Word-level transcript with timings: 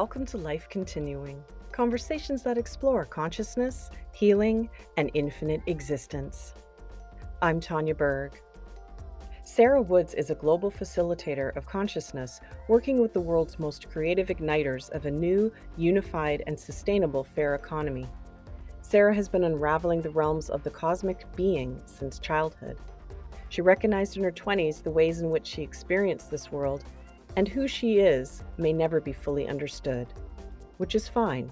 Welcome 0.00 0.24
to 0.28 0.38
Life 0.38 0.66
Continuing, 0.70 1.44
conversations 1.72 2.42
that 2.44 2.56
explore 2.56 3.04
consciousness, 3.04 3.90
healing, 4.12 4.70
and 4.96 5.10
infinite 5.12 5.60
existence. 5.66 6.54
I'm 7.42 7.60
Tanya 7.60 7.94
Berg. 7.94 8.40
Sarah 9.44 9.82
Woods 9.82 10.14
is 10.14 10.30
a 10.30 10.34
global 10.34 10.70
facilitator 10.70 11.54
of 11.54 11.66
consciousness, 11.66 12.40
working 12.66 13.02
with 13.02 13.12
the 13.12 13.20
world's 13.20 13.58
most 13.58 13.90
creative 13.90 14.28
igniters 14.28 14.88
of 14.92 15.04
a 15.04 15.10
new, 15.10 15.52
unified, 15.76 16.44
and 16.46 16.58
sustainable 16.58 17.22
fair 17.22 17.54
economy. 17.54 18.06
Sarah 18.80 19.14
has 19.14 19.28
been 19.28 19.44
unraveling 19.44 20.00
the 20.00 20.08
realms 20.08 20.48
of 20.48 20.62
the 20.62 20.70
cosmic 20.70 21.26
being 21.36 21.78
since 21.84 22.18
childhood. 22.18 22.78
She 23.50 23.60
recognized 23.60 24.16
in 24.16 24.22
her 24.22 24.32
20s 24.32 24.82
the 24.82 24.90
ways 24.90 25.20
in 25.20 25.28
which 25.28 25.46
she 25.46 25.60
experienced 25.60 26.30
this 26.30 26.50
world 26.50 26.84
and 27.36 27.48
who 27.48 27.68
she 27.68 27.98
is 27.98 28.42
may 28.58 28.72
never 28.72 29.00
be 29.00 29.12
fully 29.12 29.48
understood, 29.48 30.06
which 30.78 30.94
is 30.94 31.08
fine. 31.08 31.50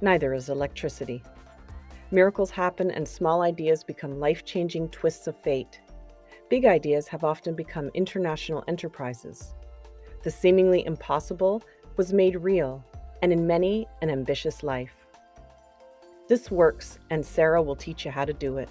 Neither 0.00 0.34
is 0.34 0.48
electricity. 0.48 1.22
Miracles 2.10 2.50
happen 2.50 2.90
and 2.90 3.06
small 3.06 3.42
ideas 3.42 3.82
become 3.82 4.20
life 4.20 4.44
changing 4.44 4.88
twists 4.90 5.26
of 5.26 5.36
fate. 5.36 5.80
Big 6.48 6.64
ideas 6.64 7.08
have 7.08 7.24
often 7.24 7.54
become 7.54 7.90
international 7.94 8.62
enterprises. 8.68 9.54
The 10.22 10.30
seemingly 10.30 10.84
impossible 10.86 11.62
was 11.96 12.12
made 12.12 12.36
real, 12.36 12.84
and 13.22 13.32
in 13.32 13.46
many, 13.46 13.86
an 14.02 14.10
ambitious 14.10 14.62
life. 14.62 14.94
This 16.28 16.50
works, 16.50 16.98
and 17.10 17.24
Sarah 17.24 17.62
will 17.62 17.76
teach 17.76 18.04
you 18.04 18.10
how 18.10 18.24
to 18.24 18.32
do 18.32 18.58
it. 18.58 18.68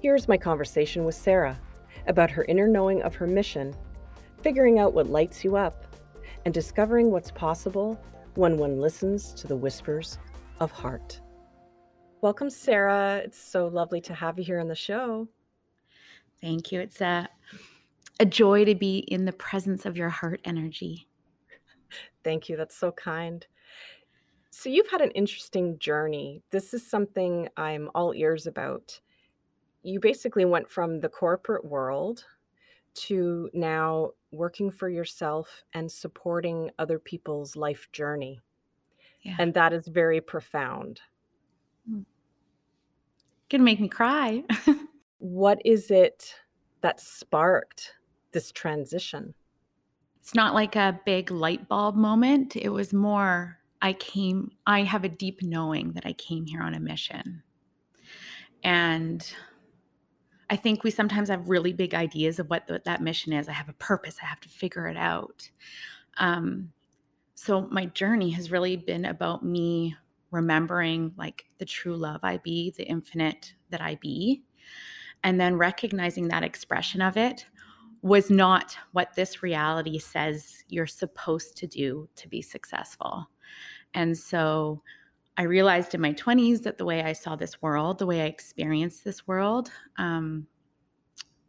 Here's 0.00 0.28
my 0.28 0.36
conversation 0.36 1.04
with 1.04 1.14
Sarah 1.14 1.58
about 2.06 2.30
her 2.30 2.44
inner 2.44 2.68
knowing 2.68 3.02
of 3.02 3.14
her 3.16 3.26
mission 3.26 3.74
figuring 4.46 4.78
out 4.78 4.94
what 4.94 5.10
lights 5.10 5.42
you 5.42 5.56
up, 5.56 5.96
and 6.44 6.54
discovering 6.54 7.10
what's 7.10 7.32
possible 7.32 8.00
when 8.36 8.56
one 8.56 8.80
listens 8.80 9.32
to 9.32 9.48
the 9.48 9.56
whispers 9.56 10.18
of 10.60 10.70
heart. 10.70 11.20
Welcome, 12.20 12.48
Sarah. 12.48 13.22
It's 13.24 13.40
so 13.40 13.66
lovely 13.66 14.00
to 14.02 14.14
have 14.14 14.38
you 14.38 14.44
here 14.44 14.60
on 14.60 14.68
the 14.68 14.76
show. 14.76 15.26
Thank 16.40 16.70
you. 16.70 16.78
It's 16.78 17.00
a, 17.00 17.28
a 18.20 18.24
joy 18.24 18.64
to 18.66 18.76
be 18.76 18.98
in 18.98 19.24
the 19.24 19.32
presence 19.32 19.84
of 19.84 19.96
your 19.96 20.10
heart 20.10 20.40
energy. 20.44 21.08
Thank 22.22 22.48
you. 22.48 22.56
That's 22.56 22.76
so 22.76 22.92
kind. 22.92 23.44
So, 24.50 24.68
you've 24.68 24.90
had 24.92 25.00
an 25.00 25.10
interesting 25.10 25.76
journey. 25.80 26.44
This 26.52 26.72
is 26.72 26.88
something 26.88 27.48
I'm 27.56 27.90
all 27.96 28.14
ears 28.14 28.46
about. 28.46 29.00
You 29.82 29.98
basically 29.98 30.44
went 30.44 30.70
from 30.70 31.00
the 31.00 31.08
corporate 31.08 31.64
world 31.64 32.24
to 32.96 33.50
now 33.52 34.12
working 34.30 34.70
for 34.70 34.88
yourself 34.88 35.64
and 35.72 35.90
supporting 35.90 36.70
other 36.78 36.98
people's 36.98 37.56
life 37.56 37.88
journey. 37.92 38.40
Yeah. 39.22 39.36
And 39.38 39.54
that 39.54 39.72
is 39.72 39.86
very 39.88 40.20
profound. 40.20 41.00
Mm. 41.90 42.04
Can 43.48 43.64
make 43.64 43.80
me 43.80 43.88
cry. 43.88 44.44
what 45.18 45.60
is 45.64 45.90
it 45.90 46.34
that 46.80 47.00
sparked 47.00 47.94
this 48.32 48.52
transition? 48.52 49.34
It's 50.20 50.34
not 50.34 50.54
like 50.54 50.76
a 50.76 51.00
big 51.06 51.30
light 51.30 51.68
bulb 51.68 51.94
moment. 51.94 52.56
It 52.56 52.70
was 52.70 52.92
more, 52.92 53.58
I 53.80 53.92
came, 53.92 54.50
I 54.66 54.82
have 54.82 55.04
a 55.04 55.08
deep 55.08 55.42
knowing 55.42 55.92
that 55.92 56.04
I 56.04 56.12
came 56.14 56.46
here 56.46 56.62
on 56.62 56.74
a 56.74 56.80
mission. 56.80 57.42
And 58.64 59.32
I 60.48 60.56
think 60.56 60.84
we 60.84 60.90
sometimes 60.90 61.28
have 61.28 61.48
really 61.48 61.72
big 61.72 61.94
ideas 61.94 62.38
of 62.38 62.48
what 62.48 62.66
the, 62.66 62.80
that 62.84 63.02
mission 63.02 63.32
is. 63.32 63.48
I 63.48 63.52
have 63.52 63.68
a 63.68 63.74
purpose, 63.74 64.16
I 64.22 64.26
have 64.26 64.40
to 64.40 64.48
figure 64.48 64.86
it 64.86 64.96
out. 64.96 65.48
Um, 66.18 66.72
so 67.34 67.62
my 67.70 67.86
journey 67.86 68.30
has 68.30 68.50
really 68.50 68.76
been 68.76 69.04
about 69.04 69.44
me 69.44 69.96
remembering 70.30 71.12
like 71.16 71.46
the 71.58 71.64
true 71.64 71.96
love 71.96 72.20
I 72.22 72.38
be, 72.38 72.72
the 72.76 72.84
infinite 72.84 73.54
that 73.70 73.80
I 73.80 73.96
be, 73.96 74.42
and 75.24 75.40
then 75.40 75.56
recognizing 75.56 76.28
that 76.28 76.42
expression 76.42 77.02
of 77.02 77.16
it 77.16 77.46
was 78.02 78.30
not 78.30 78.76
what 78.92 79.14
this 79.14 79.42
reality 79.42 79.98
says 79.98 80.64
you're 80.68 80.86
supposed 80.86 81.56
to 81.56 81.66
do 81.66 82.08
to 82.16 82.28
be 82.28 82.40
successful. 82.40 83.28
And 83.94 84.16
so 84.16 84.82
I 85.38 85.42
realized 85.42 85.94
in 85.94 86.00
my 86.00 86.12
20s 86.14 86.62
that 86.62 86.78
the 86.78 86.84
way 86.84 87.02
I 87.02 87.12
saw 87.12 87.36
this 87.36 87.60
world, 87.60 87.98
the 87.98 88.06
way 88.06 88.22
I 88.22 88.26
experienced 88.26 89.04
this 89.04 89.26
world, 89.26 89.70
um, 89.98 90.46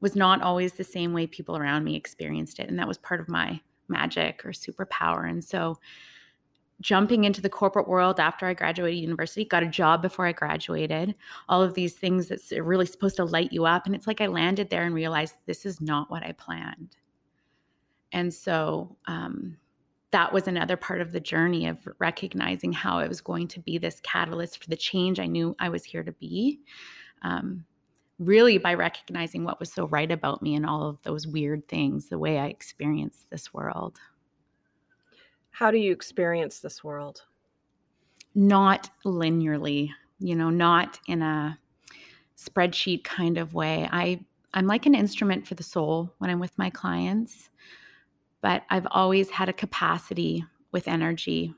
was 0.01 0.15
not 0.15 0.41
always 0.41 0.73
the 0.73 0.83
same 0.83 1.13
way 1.13 1.25
people 1.25 1.57
around 1.57 1.83
me 1.83 1.95
experienced 1.95 2.59
it. 2.59 2.69
And 2.69 2.77
that 2.79 2.87
was 2.87 2.97
part 2.97 3.19
of 3.19 3.29
my 3.29 3.59
magic 3.87 4.45
or 4.45 4.49
superpower. 4.49 5.29
And 5.29 5.43
so, 5.43 5.77
jumping 6.79 7.23
into 7.23 7.41
the 7.41 7.49
corporate 7.49 7.87
world 7.87 8.19
after 8.19 8.45
I 8.45 8.53
graduated 8.53 9.01
university, 9.01 9.43
got 9.43 9.63
a 9.63 9.67
job 9.67 10.03
before 10.03 10.27
I 10.27 10.31
graduated, 10.31 11.15
all 11.49 11.63
of 11.63 11.73
these 11.73 11.95
things 11.95 12.27
that's 12.27 12.51
really 12.51 12.85
supposed 12.85 13.15
to 13.15 13.25
light 13.25 13.51
you 13.51 13.65
up. 13.65 13.87
And 13.87 13.95
it's 13.95 14.05
like 14.05 14.21
I 14.21 14.27
landed 14.27 14.69
there 14.69 14.83
and 14.83 14.93
realized 14.93 15.33
this 15.47 15.65
is 15.65 15.81
not 15.81 16.11
what 16.11 16.23
I 16.23 16.33
planned. 16.33 16.95
And 18.11 18.31
so, 18.31 18.95
um, 19.07 19.57
that 20.11 20.31
was 20.31 20.47
another 20.47 20.77
part 20.77 21.01
of 21.01 21.11
the 21.11 21.19
journey 21.19 21.67
of 21.67 21.87
recognizing 21.99 22.71
how 22.71 22.99
it 22.99 23.09
was 23.09 23.21
going 23.21 23.47
to 23.49 23.59
be 23.59 23.77
this 23.77 23.99
catalyst 24.01 24.63
for 24.63 24.69
the 24.69 24.77
change 24.77 25.19
I 25.19 25.25
knew 25.25 25.55
I 25.59 25.69
was 25.69 25.83
here 25.83 26.03
to 26.03 26.13
be. 26.13 26.59
Um, 27.23 27.65
really, 28.19 28.57
by 28.57 28.73
recognizing 28.73 29.43
what 29.43 29.59
was 29.59 29.71
so 29.71 29.87
right 29.87 30.11
about 30.11 30.41
me 30.41 30.55
and 30.55 30.65
all 30.65 30.87
of 30.87 31.01
those 31.03 31.27
weird 31.27 31.67
things, 31.67 32.07
the 32.07 32.19
way 32.19 32.39
I 32.39 32.47
experienced 32.47 33.29
this 33.29 33.53
world. 33.53 33.99
How 35.51 35.71
do 35.71 35.77
you 35.77 35.91
experience 35.91 36.59
this 36.59 36.83
world? 36.83 37.23
Not 38.33 38.89
linearly, 39.05 39.89
you 40.19 40.35
know, 40.35 40.49
not 40.49 40.99
in 41.07 41.21
a 41.21 41.59
spreadsheet 42.37 43.03
kind 43.03 43.37
of 43.37 43.53
way. 43.53 43.89
I 43.91 44.23
I'm 44.53 44.67
like 44.67 44.85
an 44.85 44.95
instrument 44.95 45.45
for 45.45 45.55
the 45.55 45.63
soul 45.63 46.13
when 46.19 46.29
I'm 46.29 46.39
with 46.39 46.57
my 46.57 46.69
clients 46.69 47.49
but 48.41 48.63
I've 48.69 48.87
always 48.91 49.29
had 49.29 49.49
a 49.49 49.53
capacity 49.53 50.45
with 50.71 50.87
energy. 50.87 51.53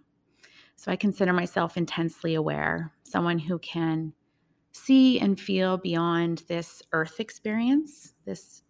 So 0.76 0.92
I 0.92 0.96
consider 0.96 1.34
myself 1.34 1.76
intensely 1.76 2.36
aware, 2.36 2.94
someone 3.04 3.40
who 3.40 3.60
can 3.60 4.14
see 4.72 5.20
and 5.20 5.40
feel 5.40 5.78
beyond 5.78 6.44
this 6.48 6.82
earth 6.94 7.20
experience, 7.20 8.14
this 8.26 8.64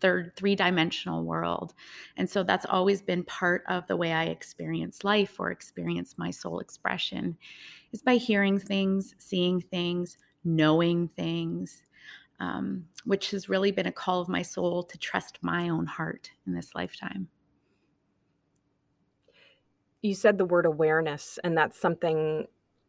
third 0.00 0.32
three 0.36 0.54
dimensional 0.54 1.24
world. 1.24 1.74
And 2.16 2.28
so 2.28 2.42
that's 2.42 2.64
always 2.66 3.02
been 3.02 3.24
part 3.24 3.62
of 3.68 3.86
the 3.86 3.96
way 3.96 4.12
I 4.12 4.24
experience 4.24 5.04
life 5.04 5.38
or 5.38 5.50
experience 5.50 6.14
my 6.16 6.30
soul 6.30 6.60
expression 6.60 7.36
is 7.92 8.00
by 8.00 8.16
hearing 8.16 8.58
things, 8.58 9.14
seeing 9.18 9.60
things, 9.60 10.16
knowing 10.44 11.08
things, 11.08 11.82
um, 12.38 12.86
which 13.04 13.30
has 13.32 13.50
really 13.50 13.70
been 13.70 13.86
a 13.86 13.92
call 13.92 14.22
of 14.22 14.28
my 14.28 14.40
soul 14.40 14.82
to 14.84 14.96
trust 14.96 15.38
my 15.42 15.68
own 15.68 15.84
heart 15.84 16.30
in 16.46 16.54
this 16.54 16.74
lifetime 16.74 17.28
you 20.02 20.14
said 20.14 20.38
the 20.38 20.44
word 20.44 20.66
awareness, 20.66 21.38
and 21.44 21.56
that's 21.56 21.78
something 21.78 22.46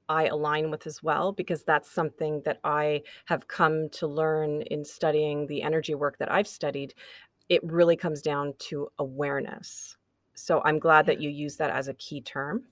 I 0.09 0.25
align 0.27 0.69
with 0.71 0.87
as 0.87 1.01
well 1.01 1.31
because 1.31 1.63
that's 1.63 1.89
something 1.89 2.41
that 2.43 2.59
I 2.63 3.03
have 3.25 3.47
come 3.47 3.89
to 3.91 4.07
learn 4.07 4.61
in 4.63 4.83
studying 4.83 5.47
the 5.47 5.61
energy 5.61 5.95
work 5.95 6.17
that 6.19 6.31
I've 6.31 6.47
studied. 6.47 6.93
It 7.49 7.63
really 7.63 7.95
comes 7.95 8.21
down 8.21 8.53
to 8.69 8.89
awareness. 8.99 9.97
So 10.33 10.61
I'm 10.65 10.79
glad 10.79 11.05
that 11.05 11.21
you 11.21 11.29
use 11.29 11.57
that 11.57 11.69
as 11.69 11.87
a 11.87 11.93
key 11.93 12.21
term. 12.21 12.63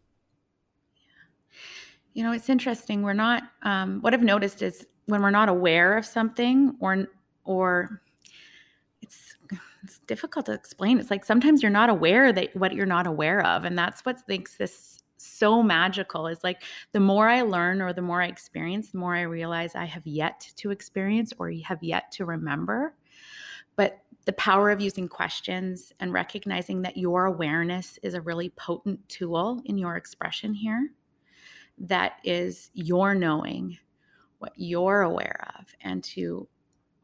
You 2.13 2.23
know, 2.23 2.31
it's 2.31 2.49
interesting. 2.49 3.03
We're 3.03 3.13
not. 3.13 3.43
Um, 3.63 4.01
what 4.01 4.13
I've 4.13 4.23
noticed 4.23 4.61
is 4.61 4.85
when 5.05 5.21
we're 5.21 5.29
not 5.29 5.49
aware 5.49 5.97
of 5.97 6.05
something, 6.05 6.75
or 6.79 7.07
or 7.45 8.01
it's 9.89 9.97
difficult 10.05 10.45
to 10.45 10.53
explain. 10.53 10.99
It's 10.99 11.09
like 11.09 11.25
sometimes 11.25 11.63
you're 11.63 11.71
not 11.71 11.89
aware 11.89 12.31
that 12.31 12.55
what 12.55 12.75
you're 12.75 12.85
not 12.85 13.07
aware 13.07 13.43
of. 13.43 13.65
And 13.65 13.75
that's 13.75 14.05
what 14.05 14.19
makes 14.27 14.55
this 14.55 15.01
so 15.17 15.63
magical 15.63 16.27
is 16.27 16.43
like 16.43 16.61
the 16.91 16.99
more 16.99 17.27
I 17.27 17.41
learn 17.41 17.81
or 17.81 17.91
the 17.91 18.03
more 18.03 18.21
I 18.21 18.27
experience, 18.27 18.91
the 18.91 18.99
more 18.99 19.15
I 19.15 19.21
realize 19.21 19.73
I 19.73 19.85
have 19.85 20.05
yet 20.05 20.47
to 20.57 20.69
experience 20.69 21.33
or 21.39 21.51
have 21.65 21.81
yet 21.81 22.11
to 22.13 22.25
remember. 22.25 22.93
But 23.75 23.97
the 24.25 24.33
power 24.33 24.69
of 24.69 24.79
using 24.79 25.07
questions 25.07 25.91
and 25.99 26.13
recognizing 26.13 26.83
that 26.83 26.95
your 26.95 27.25
awareness 27.25 27.97
is 28.03 28.13
a 28.13 28.21
really 28.21 28.49
potent 28.49 28.99
tool 29.09 29.59
in 29.65 29.75
your 29.75 29.95
expression 29.95 30.53
here 30.53 30.91
that 31.79 32.19
is 32.23 32.69
your 32.75 33.15
knowing 33.15 33.75
what 34.37 34.53
you're 34.55 35.01
aware 35.01 35.47
of 35.57 35.65
and 35.81 36.03
to 36.03 36.47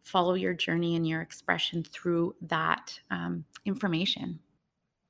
follow 0.06 0.36
your 0.36 0.54
journey 0.54 0.96
and 0.96 1.06
your 1.06 1.22
expression 1.22 1.84
through 1.84 2.36
that 2.44 2.98
um, 3.10 3.44
information. 3.66 4.40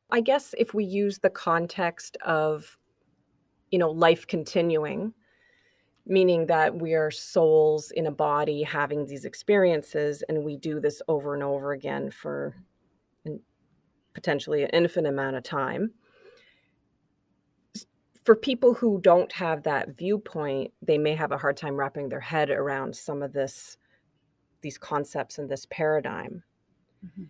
I 0.09 0.21
guess 0.21 0.55
if 0.57 0.73
we 0.73 0.85
use 0.85 1.19
the 1.19 1.29
context 1.29 2.15
of, 2.25 2.77
you 3.71 3.77
know, 3.77 3.91
life 3.91 4.25
continuing, 4.25 5.13
meaning 6.05 6.45
that 6.47 6.73
we 6.73 6.93
are 6.93 7.11
souls 7.11 7.91
in 7.91 8.05
a 8.05 8.11
body 8.11 8.63
having 8.63 9.05
these 9.05 9.25
experiences, 9.25 10.23
and 10.29 10.45
we 10.45 10.55
do 10.55 10.79
this 10.79 11.01
over 11.09 11.33
and 11.33 11.43
over 11.43 11.73
again 11.73 12.09
for 12.09 12.55
potentially 14.13 14.63
an 14.63 14.69
infinite 14.69 15.09
amount 15.09 15.35
of 15.35 15.43
time. 15.43 15.91
for 18.25 18.35
people 18.35 18.73
who 18.73 18.99
don't 19.01 19.31
have 19.31 19.63
that 19.63 19.95
viewpoint, 19.95 20.73
they 20.81 20.97
may 20.97 21.13
have 21.13 21.31
a 21.31 21.37
hard 21.37 21.55
time 21.55 21.75
wrapping 21.75 22.09
their 22.09 22.19
head 22.19 22.49
around 22.49 22.95
some 22.95 23.21
of 23.21 23.31
this 23.31 23.77
these 24.65 24.77
concepts 24.79 25.37
and 25.37 25.47
this 25.47 25.67
paradigm. 25.69 26.41
Mm-hmm. 27.05 27.25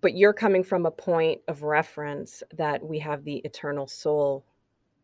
But 0.00 0.16
you're 0.16 0.32
coming 0.32 0.62
from 0.62 0.86
a 0.86 0.92
point 0.92 1.40
of 1.48 1.64
reference 1.64 2.44
that 2.54 2.84
we 2.86 3.00
have 3.00 3.24
the 3.24 3.38
eternal 3.38 3.88
soul 3.88 4.46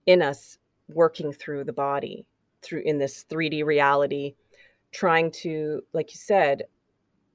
in 0.06 0.23
us 0.23 0.56
working 0.87 1.32
through 1.32 1.65
the 1.65 1.73
body, 1.73 2.27
through 2.62 2.82
in 2.82 2.97
this 2.97 3.25
3D 3.29 3.65
reality, 3.65 4.37
trying 4.93 5.32
to, 5.32 5.82
like 5.93 6.12
you 6.12 6.19
said, 6.19 6.62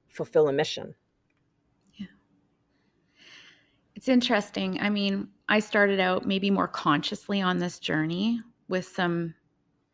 fulfill 0.08 0.48
a 0.48 0.52
mission. 0.54 0.94
Yeah. 1.96 2.06
It's 3.94 4.08
interesting. 4.08 4.80
I 4.80 4.88
mean, 4.88 5.28
I 5.50 5.58
started 5.58 6.00
out 6.00 6.26
maybe 6.26 6.50
more 6.50 6.68
consciously 6.68 7.42
on 7.42 7.58
this 7.58 7.78
journey 7.78 8.40
with 8.68 8.86
some 8.86 9.34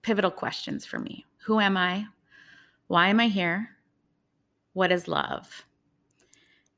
pivotal 0.03 0.31
questions 0.31 0.87
for 0.87 1.01
me. 1.01 1.27
Who 1.45 1.59
am 1.59 1.77
I? 1.77 2.07
Why 2.93 3.09
am 3.09 3.21
I 3.21 3.29
here? 3.29 3.71
What 4.75 4.93
is 4.93 5.09
love? 5.09 5.65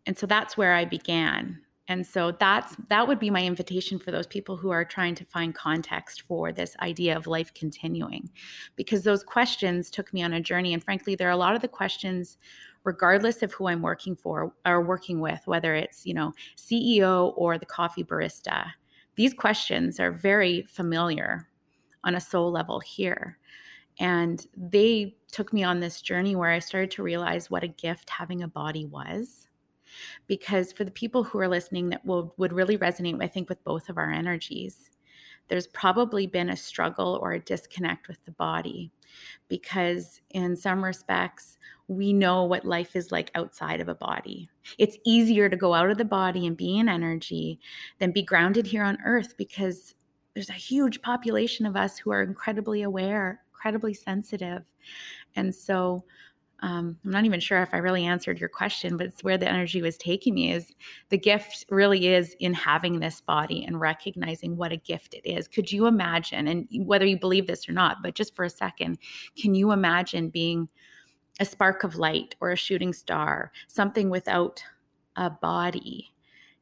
And 0.06 0.16
so 0.16 0.26
that's 0.26 0.56
where 0.56 0.72
I 0.72 0.84
began. 0.84 1.61
And 1.88 2.06
so 2.06 2.31
that's 2.31 2.76
that 2.88 3.08
would 3.08 3.19
be 3.19 3.31
my 3.31 3.43
invitation 3.43 3.99
for 3.99 4.12
those 4.12 4.28
people 4.28 4.56
who 4.56 4.70
are 4.70 4.84
trying 4.84 5.16
to 5.16 5.25
find 5.25 5.56
context 5.56 6.22
for 6.22 6.52
this 6.52 6.76
idea 6.78 7.16
of 7.16 7.26
life 7.26 7.52
continuing. 7.55 8.31
Because 8.76 9.02
those 9.02 9.25
questions 9.25 9.90
took 9.90 10.14
me 10.14 10.22
on 10.22 10.34
a 10.34 10.40
journey 10.40 10.72
and 10.72 10.84
frankly 10.84 11.16
there 11.16 11.26
are 11.26 11.32
a 11.32 11.37
lot 11.37 11.56
of 11.56 11.62
the 11.62 11.66
questions 11.66 12.38
regardless 12.84 13.43
of 13.43 13.52
who 13.52 13.66
I'm 13.66 13.82
working 13.82 14.14
for 14.14 14.55
or 14.64 14.82
working 14.82 15.19
with 15.19 15.40
whether 15.46 15.75
it's, 15.75 16.06
you 16.06 16.14
know, 16.14 16.32
CEO 16.56 17.32
or 17.37 17.58
the 17.58 17.66
coffee 17.66 18.05
barista. 18.05 18.70
These 19.16 19.34
questions 19.34 19.99
are 19.99 20.12
very 20.12 20.62
familiar 20.70 21.49
on 22.05 22.14
a 22.14 22.20
soul 22.20 22.52
level 22.52 22.78
here. 22.78 23.37
And 23.99 24.46
they 24.56 25.16
took 25.34 25.52
me 25.52 25.64
on 25.64 25.81
this 25.81 26.00
journey 26.00 26.36
where 26.36 26.50
I 26.50 26.60
started 26.60 26.92
to 26.92 27.02
realize 27.02 27.50
what 27.50 27.64
a 27.64 27.69
gift 27.69 28.08
having 28.08 28.42
a 28.42 28.48
body 28.48 28.86
was. 28.86 29.48
Because 30.28 30.72
for 30.72 30.84
the 30.84 30.92
people 30.92 31.25
who 31.25 31.38
are 31.40 31.48
listening 31.48 31.88
that 31.90 32.06
will 32.06 32.34
would 32.36 32.52
really 32.52 32.78
resonate 32.78 33.22
i 33.22 33.28
think 33.28 33.48
with 33.48 33.62
both 33.64 33.88
of 33.88 33.98
our 33.98 34.10
energies 34.10 34.90
there's 35.48 35.66
probably 35.66 36.26
been 36.26 36.50
a 36.50 36.56
struggle 36.56 37.19
or 37.20 37.32
a 37.32 37.40
disconnect 37.40 38.08
with 38.08 38.25
the 38.25 38.31
body. 38.31 38.90
Because 39.48 40.22
in 40.31 40.56
some 40.56 40.82
respects 40.82 41.58
we 41.87 42.14
know 42.14 42.44
what 42.44 42.64
life 42.64 42.96
is 42.96 43.12
like 43.12 43.30
outside 43.34 43.80
of 43.80 43.88
a 43.88 43.94
body. 43.94 44.48
It's 44.78 44.96
easier 45.04 45.50
to 45.50 45.56
go 45.56 45.75
out 45.75 45.90
of 45.90 45.98
the 45.98 46.04
body 46.04 46.46
and 46.46 46.56
be 46.56 46.78
in 46.78 46.88
energy 46.88 47.60
than 47.98 48.10
be 48.10 48.22
grounded 48.22 48.66
here 48.66 48.82
on 48.82 48.96
earth 49.04 49.37
because 49.37 49.94
there's 50.32 50.48
a 50.48 50.54
huge 50.54 51.02
population 51.02 51.66
of 51.66 51.76
us 51.76 51.98
who 51.98 52.10
are 52.10 52.22
incredibly 52.22 52.82
aware 52.82 53.44
incredibly 53.64 53.94
sensitive 53.94 54.62
and 55.36 55.54
so 55.54 56.04
um, 56.64 56.96
I'm 57.04 57.10
not 57.10 57.26
even 57.26 57.40
sure 57.40 57.60
if 57.60 57.75
I 57.75 57.78
really 57.78 58.06
answered 58.06 58.40
your 58.40 58.48
question, 58.48 58.96
but 58.96 59.06
it's 59.06 59.22
where 59.22 59.36
the 59.36 59.46
energy 59.46 59.82
was 59.82 59.98
taking 59.98 60.32
me 60.32 60.50
is 60.52 60.72
the 61.10 61.19
gift 61.19 61.66
really 61.69 62.06
is 62.08 62.34
in 62.40 62.54
having 62.54 62.98
this 62.98 63.20
body 63.20 63.64
and 63.66 63.78
recognizing 63.78 64.56
what 64.56 64.72
a 64.72 64.78
gift 64.78 65.12
it 65.12 65.28
is. 65.28 65.46
Could 65.46 65.70
you 65.70 65.86
imagine, 65.86 66.48
and 66.48 66.66
whether 66.86 67.04
you 67.04 67.19
believe 67.19 67.46
this 67.46 67.69
or 67.69 67.72
not, 67.72 68.02
but 68.02 68.14
just 68.14 68.34
for 68.34 68.46
a 68.46 68.50
second, 68.50 68.98
can 69.36 69.54
you 69.54 69.72
imagine 69.72 70.31
being 70.31 70.66
a 71.38 71.44
spark 71.44 71.84
of 71.84 71.96
light 71.96 72.34
or 72.40 72.52
a 72.52 72.56
shooting 72.56 72.94
star, 72.94 73.52
something 73.66 74.08
without 74.08 74.62
a 75.16 75.28
body? 75.28 76.14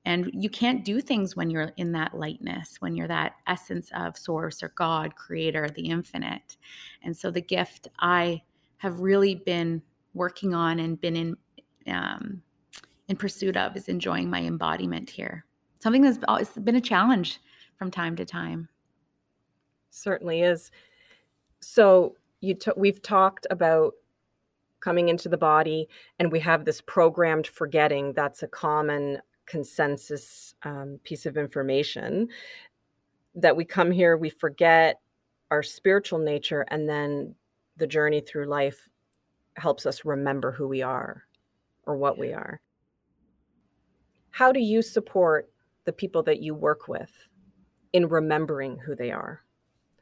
And 0.04 0.32
you 0.34 0.50
can't 0.50 0.84
do 0.84 1.00
things 1.00 1.36
when 1.36 1.48
you're 1.48 1.70
in 1.76 1.92
that 1.92 2.12
lightness, 2.12 2.78
when 2.80 2.96
you're 2.96 3.06
that 3.06 3.34
essence 3.46 3.88
of 3.94 4.18
source 4.18 4.64
or 4.64 4.72
God, 4.74 5.14
creator, 5.14 5.68
the 5.68 5.90
infinite. 5.90 6.56
And 7.04 7.16
so 7.16 7.30
the 7.30 7.40
gift 7.40 7.86
I 8.00 8.42
have 8.82 8.98
really 8.98 9.36
been 9.36 9.80
working 10.12 10.54
on 10.54 10.80
and 10.80 11.00
been 11.00 11.14
in 11.14 11.36
um, 11.86 12.42
in 13.06 13.14
pursuit 13.14 13.56
of 13.56 13.76
is 13.76 13.86
enjoying 13.88 14.28
my 14.28 14.40
embodiment 14.40 15.08
here. 15.08 15.44
Something 15.78 16.02
that's 16.02 16.18
always 16.26 16.48
been 16.48 16.74
a 16.74 16.80
challenge 16.80 17.38
from 17.76 17.92
time 17.92 18.16
to 18.16 18.24
time. 18.24 18.68
Certainly 19.90 20.42
is. 20.42 20.72
So 21.60 22.16
you 22.40 22.54
t- 22.54 22.72
we've 22.76 23.00
talked 23.00 23.46
about 23.50 23.92
coming 24.80 25.10
into 25.10 25.28
the 25.28 25.38
body, 25.38 25.88
and 26.18 26.32
we 26.32 26.40
have 26.40 26.64
this 26.64 26.80
programmed 26.80 27.46
forgetting. 27.46 28.12
That's 28.14 28.42
a 28.42 28.48
common 28.48 29.18
consensus 29.46 30.56
um, 30.64 30.98
piece 31.04 31.24
of 31.24 31.36
information 31.36 32.28
that 33.36 33.56
we 33.56 33.64
come 33.64 33.92
here, 33.92 34.16
we 34.16 34.28
forget 34.28 35.00
our 35.52 35.62
spiritual 35.62 36.18
nature, 36.18 36.64
and 36.68 36.88
then 36.88 37.36
the 37.76 37.86
journey 37.86 38.20
through 38.20 38.46
life 38.46 38.88
helps 39.56 39.86
us 39.86 40.04
remember 40.04 40.52
who 40.52 40.68
we 40.68 40.82
are 40.82 41.24
or 41.84 41.96
what 41.96 42.18
we 42.18 42.32
are. 42.32 42.60
How 44.30 44.52
do 44.52 44.60
you 44.60 44.82
support 44.82 45.50
the 45.84 45.92
people 45.92 46.22
that 46.24 46.40
you 46.40 46.54
work 46.54 46.88
with 46.88 47.10
in 47.92 48.08
remembering 48.08 48.78
who 48.78 48.94
they 48.94 49.10
are? 49.10 49.42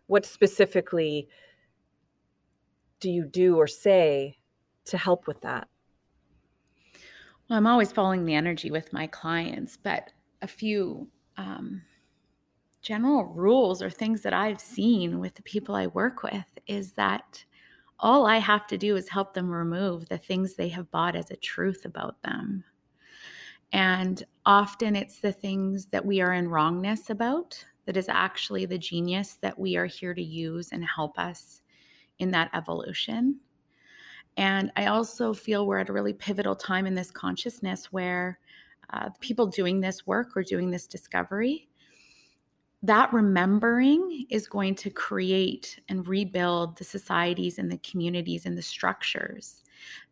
What 0.06 0.26
specifically 0.26 1.28
do 3.00 3.10
you 3.10 3.24
do 3.24 3.56
or 3.56 3.66
say 3.66 4.38
to 4.84 4.98
help 4.98 5.26
with 5.26 5.40
that? 5.40 5.68
Well, 7.48 7.58
I'm 7.58 7.66
always 7.66 7.90
following 7.90 8.24
the 8.24 8.34
energy 8.34 8.70
with 8.70 8.92
my 8.92 9.06
clients, 9.08 9.76
but 9.76 10.12
a 10.42 10.46
few 10.46 11.08
um, 11.36 11.82
general 12.82 13.24
rules 13.24 13.82
or 13.82 13.90
things 13.90 14.22
that 14.22 14.32
I've 14.32 14.60
seen 14.60 15.18
with 15.18 15.34
the 15.34 15.42
people 15.42 15.74
I 15.74 15.88
work 15.88 16.22
with 16.22 16.46
is 16.66 16.92
that 16.92 17.44
all 18.00 18.26
I 18.26 18.38
have 18.38 18.66
to 18.68 18.78
do 18.78 18.96
is 18.96 19.08
help 19.08 19.34
them 19.34 19.50
remove 19.50 20.08
the 20.08 20.18
things 20.18 20.54
they 20.54 20.68
have 20.68 20.90
bought 20.90 21.14
as 21.14 21.30
a 21.30 21.36
truth 21.36 21.84
about 21.84 22.20
them. 22.22 22.64
And 23.72 24.22
often 24.44 24.96
it's 24.96 25.20
the 25.20 25.32
things 25.32 25.86
that 25.86 26.04
we 26.04 26.20
are 26.20 26.32
in 26.32 26.48
wrongness 26.48 27.10
about 27.10 27.64
that 27.86 27.96
is 27.96 28.08
actually 28.08 28.66
the 28.66 28.78
genius 28.78 29.34
that 29.42 29.58
we 29.58 29.76
are 29.76 29.86
here 29.86 30.14
to 30.14 30.22
use 30.22 30.70
and 30.72 30.84
help 30.84 31.18
us 31.18 31.62
in 32.18 32.30
that 32.32 32.50
evolution. 32.54 33.38
And 34.36 34.72
I 34.76 34.86
also 34.86 35.32
feel 35.32 35.66
we're 35.66 35.78
at 35.78 35.88
a 35.88 35.92
really 35.92 36.12
pivotal 36.12 36.56
time 36.56 36.86
in 36.86 36.94
this 36.94 37.10
consciousness 37.10 37.92
where 37.92 38.38
uh, 38.92 39.10
people 39.20 39.46
doing 39.46 39.80
this 39.80 40.06
work 40.06 40.36
or 40.36 40.42
doing 40.42 40.70
this 40.70 40.86
discovery 40.86 41.69
that 42.82 43.12
remembering 43.12 44.26
is 44.30 44.46
going 44.46 44.74
to 44.74 44.90
create 44.90 45.78
and 45.88 46.06
rebuild 46.06 46.78
the 46.78 46.84
societies 46.84 47.58
and 47.58 47.70
the 47.70 47.78
communities 47.78 48.46
and 48.46 48.56
the 48.56 48.62
structures 48.62 49.62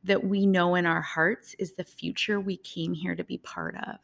that 0.05 0.23
we 0.23 0.47
know 0.47 0.75
in 0.75 0.87
our 0.87 1.01
hearts 1.01 1.55
is 1.59 1.73
the 1.73 1.85
future 1.85 2.41
we 2.41 2.59
came 2.59 2.93
here 2.93 3.15
to 3.15 3.25
be 3.25 3.39
part 3.39 3.75
of. 3.77 3.97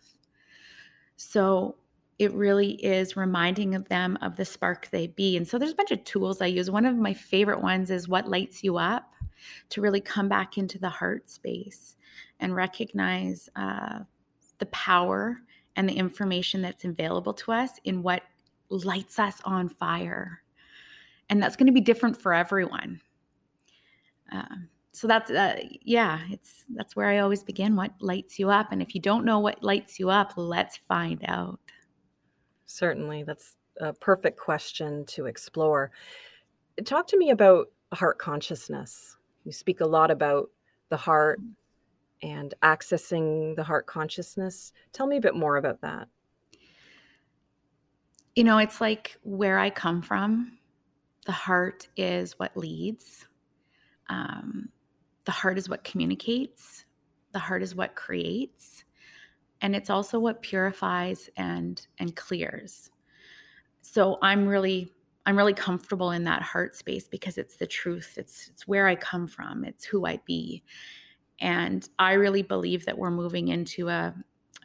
So 1.16 1.76
it 2.18 2.32
really 2.32 2.72
is 2.84 3.16
reminding 3.16 3.70
them 3.70 4.16
of 4.22 4.36
the 4.36 4.44
spark 4.44 4.88
they 4.90 5.08
be. 5.08 5.36
And 5.36 5.46
so 5.46 5.58
there's 5.58 5.72
a 5.72 5.76
bunch 5.76 5.90
of 5.90 6.04
tools 6.04 6.40
I 6.40 6.46
use. 6.46 6.70
One 6.70 6.86
of 6.86 6.96
my 6.96 7.12
favorite 7.12 7.60
ones 7.60 7.90
is 7.90 8.08
what 8.08 8.28
lights 8.28 8.62
you 8.62 8.78
up 8.78 9.12
to 9.70 9.80
really 9.80 10.00
come 10.00 10.28
back 10.28 10.56
into 10.56 10.78
the 10.78 10.88
heart 10.88 11.28
space 11.28 11.96
and 12.40 12.54
recognize 12.54 13.48
uh, 13.56 14.00
the 14.58 14.66
power 14.66 15.40
and 15.76 15.88
the 15.88 15.94
information 15.94 16.62
that's 16.62 16.84
available 16.84 17.34
to 17.34 17.52
us 17.52 17.72
in 17.84 18.02
what 18.02 18.22
lights 18.78 19.18
us 19.18 19.40
on 19.44 19.68
fire. 19.68 20.42
And 21.30 21.42
that's 21.42 21.56
going 21.56 21.66
to 21.66 21.72
be 21.72 21.80
different 21.80 22.16
for 22.16 22.34
everyone. 22.34 23.00
Uh, 24.32 24.44
so 24.92 25.08
that's 25.08 25.30
uh, 25.30 25.60
yeah, 25.82 26.20
it's 26.30 26.64
that's 26.74 26.94
where 26.94 27.08
I 27.08 27.18
always 27.18 27.42
begin. 27.42 27.74
What 27.74 27.92
lights 28.00 28.38
you 28.38 28.50
up? 28.50 28.70
And 28.70 28.80
if 28.80 28.94
you 28.94 29.00
don't 29.00 29.24
know 29.24 29.40
what 29.40 29.62
lights 29.62 29.98
you 29.98 30.08
up, 30.08 30.34
let's 30.36 30.76
find 30.76 31.20
out. 31.26 31.58
Certainly, 32.66 33.24
that's 33.24 33.56
a 33.80 33.92
perfect 33.92 34.38
question 34.38 35.04
to 35.06 35.26
explore. 35.26 35.90
Talk 36.84 37.08
to 37.08 37.18
me 37.18 37.30
about 37.30 37.68
heart 37.92 38.18
consciousness. 38.18 39.16
You 39.44 39.52
speak 39.52 39.80
a 39.80 39.86
lot 39.86 40.10
about 40.10 40.50
the 40.90 40.96
heart 40.96 41.40
and 42.22 42.54
accessing 42.62 43.56
the 43.56 43.64
heart 43.64 43.86
consciousness. 43.86 44.72
Tell 44.92 45.06
me 45.06 45.16
a 45.16 45.20
bit 45.20 45.34
more 45.34 45.56
about 45.56 45.80
that 45.80 46.08
you 48.34 48.44
know, 48.44 48.58
it's 48.58 48.80
like 48.80 49.16
where 49.22 49.58
I 49.58 49.70
come 49.70 50.02
from, 50.02 50.58
the 51.26 51.32
heart 51.32 51.88
is 51.96 52.38
what 52.38 52.56
leads. 52.56 53.26
Um, 54.08 54.68
the 55.24 55.32
heart 55.32 55.56
is 55.56 55.68
what 55.68 55.84
communicates. 55.84 56.84
The 57.32 57.38
heart 57.38 57.62
is 57.62 57.74
what 57.74 57.94
creates. 57.94 58.84
And 59.60 59.74
it's 59.74 59.88
also 59.88 60.18
what 60.18 60.42
purifies 60.42 61.30
and 61.36 61.86
and 61.98 62.14
clears. 62.14 62.90
So 63.80 64.18
I'm 64.20 64.46
really 64.46 64.92
I'm 65.26 65.36
really 65.36 65.54
comfortable 65.54 66.10
in 66.10 66.24
that 66.24 66.42
heart 66.42 66.76
space 66.76 67.08
because 67.08 67.38
it's 67.38 67.56
the 67.56 67.66
truth. 67.66 68.14
It's 68.16 68.48
it's 68.48 68.68
where 68.68 68.86
I 68.86 68.96
come 68.96 69.26
from. 69.26 69.64
It's 69.64 69.84
who 69.84 70.06
I 70.06 70.20
be. 70.26 70.62
And 71.40 71.88
I 71.98 72.12
really 72.12 72.42
believe 72.42 72.84
that 72.84 72.98
we're 72.98 73.10
moving 73.10 73.48
into 73.48 73.88
a 73.88 74.14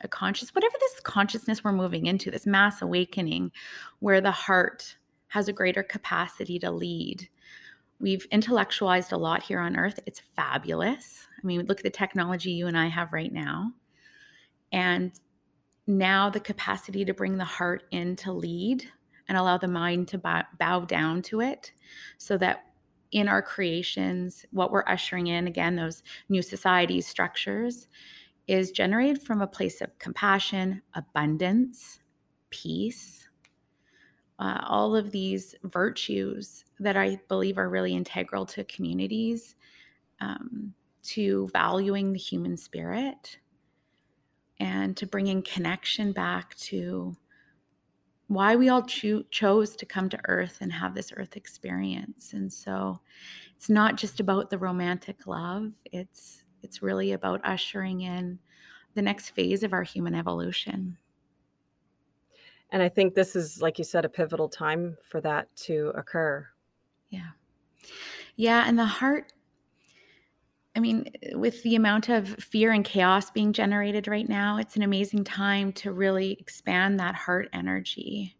a 0.02 0.08
conscious, 0.08 0.54
whatever 0.56 0.76
this 0.80 1.00
consciousness 1.02 1.64
we're 1.64 1.72
moving 1.72 2.06
into, 2.06 2.32
this 2.32 2.46
mass 2.46 2.82
awakening, 2.82 3.52
where 4.00 4.22
the 4.22 4.32
heart 4.32 4.98
has 5.28 5.48
a 5.48 5.54
greater 5.54 5.84
capacity 5.84 6.60
to 6.60 6.72
lead. 6.72 7.30
We've 8.00 8.26
intellectualized 8.32 9.12
a 9.12 9.18
lot 9.18 9.44
here 9.44 9.60
on 9.60 9.76
earth. 9.76 10.00
It's 10.06 10.22
fabulous. 10.36 11.28
I 11.42 11.46
mean, 11.46 11.66
look 11.66 11.80
at 11.80 11.84
the 11.84 11.90
technology 11.90 12.52
you 12.52 12.68
and 12.68 12.78
I 12.78 12.88
have 12.88 13.14
right 13.14 13.32
now. 13.32 13.74
And 14.72 15.12
now 15.86 16.30
the 16.30 16.40
capacity 16.40 17.04
to 17.06 17.14
bring 17.14 17.38
the 17.38 17.46
heart 17.46 17.84
in 17.92 18.16
to 18.18 18.32
lead 18.32 18.86
and 19.28 19.38
allow 19.38 19.58
the 19.58 19.68
mind 19.68 20.08
to 20.10 20.18
bow, 20.18 20.44
bow 20.58 20.82
down 20.82 21.22
to 21.24 21.42
it 21.42 21.72
so 22.18 22.38
that 22.38 22.66
in 23.12 23.28
our 23.28 23.42
creations, 23.42 24.46
what 24.52 24.72
we're 24.72 24.84
ushering 24.88 25.28
in, 25.28 25.48
again, 25.48 25.76
those 25.76 26.04
new 26.30 26.42
societies, 26.42 27.08
structures, 27.08 27.88
is 28.50 28.72
generated 28.72 29.22
from 29.22 29.42
a 29.42 29.48
place 29.48 29.80
of 29.80 29.98
compassion, 30.00 30.82
abundance, 30.96 32.00
peace, 32.50 33.30
uh, 34.40 34.60
all 34.66 34.96
of 34.96 35.12
these 35.12 35.54
virtues 35.66 36.66
that 36.80 36.98
I 36.98 37.20
believe 37.28 37.60
are 37.60 37.70
really 37.70 37.96
integral 37.96 38.48
to 38.48 38.64
communities, 38.64 39.56
um, 40.20 40.74
to 41.04 41.48
valuing 41.54 42.12
the 42.12 42.18
human 42.18 42.58
spirit, 42.58 43.38
and 44.60 44.98
to 44.98 45.06
bringing 45.06 45.44
connection 45.44 46.12
back 46.12 46.56
to 46.56 47.16
why 48.30 48.56
we 48.56 48.70
all 48.70 48.82
cho- 48.82 49.24
chose 49.30 49.76
to 49.76 49.86
come 49.86 50.10
to 50.10 50.20
earth 50.28 50.58
and 50.62 50.74
have 50.74 50.96
this 50.96 51.14
earth 51.16 51.36
experience. 51.36 52.34
And 52.34 52.52
so 52.52 53.00
it's 53.56 53.70
not 53.70 53.96
just 53.96 54.20
about 54.20 54.50
the 54.50 54.58
romantic 54.58 55.28
love 55.28 55.72
it's 55.92 56.46
it's 56.64 56.82
really 56.82 57.14
about 57.14 57.42
ushering 57.44 58.02
in 58.02 58.40
the 58.96 59.02
next 59.02 59.32
phase 59.32 59.64
of 59.64 59.74
our 59.74 59.84
human 59.84 60.16
evolution. 60.16 60.98
And 62.72 62.84
i 62.84 62.90
think 62.90 63.16
this 63.16 63.36
is 63.36 63.62
like 63.62 63.80
you 63.80 63.84
said 63.84 64.06
a 64.06 64.10
pivotal 64.10 64.50
time 64.50 64.98
for 65.04 65.22
that 65.22 65.54
to 65.58 65.92
occur. 65.96 66.48
Yeah. 67.10 67.30
Yeah 68.36 68.64
and 68.68 68.78
the 68.78 68.86
heart 68.86 69.34
I 70.76 70.82
mean, 70.82 71.12
with 71.34 71.62
the 71.64 71.76
amount 71.76 72.10
of 72.10 72.28
fear 72.36 72.72
and 72.72 72.86
chaos 72.86 73.32
being 73.32 73.52
generated 73.54 74.08
right 74.08 74.30
now, 74.30 74.58
it's 74.58 74.76
an 74.76 74.84
amazing 74.84 75.24
time 75.24 75.74
to 75.74 75.92
really 75.92 76.38
expand 76.40 77.00
that 77.00 77.16
heart 77.16 77.50
energy. 77.52 78.38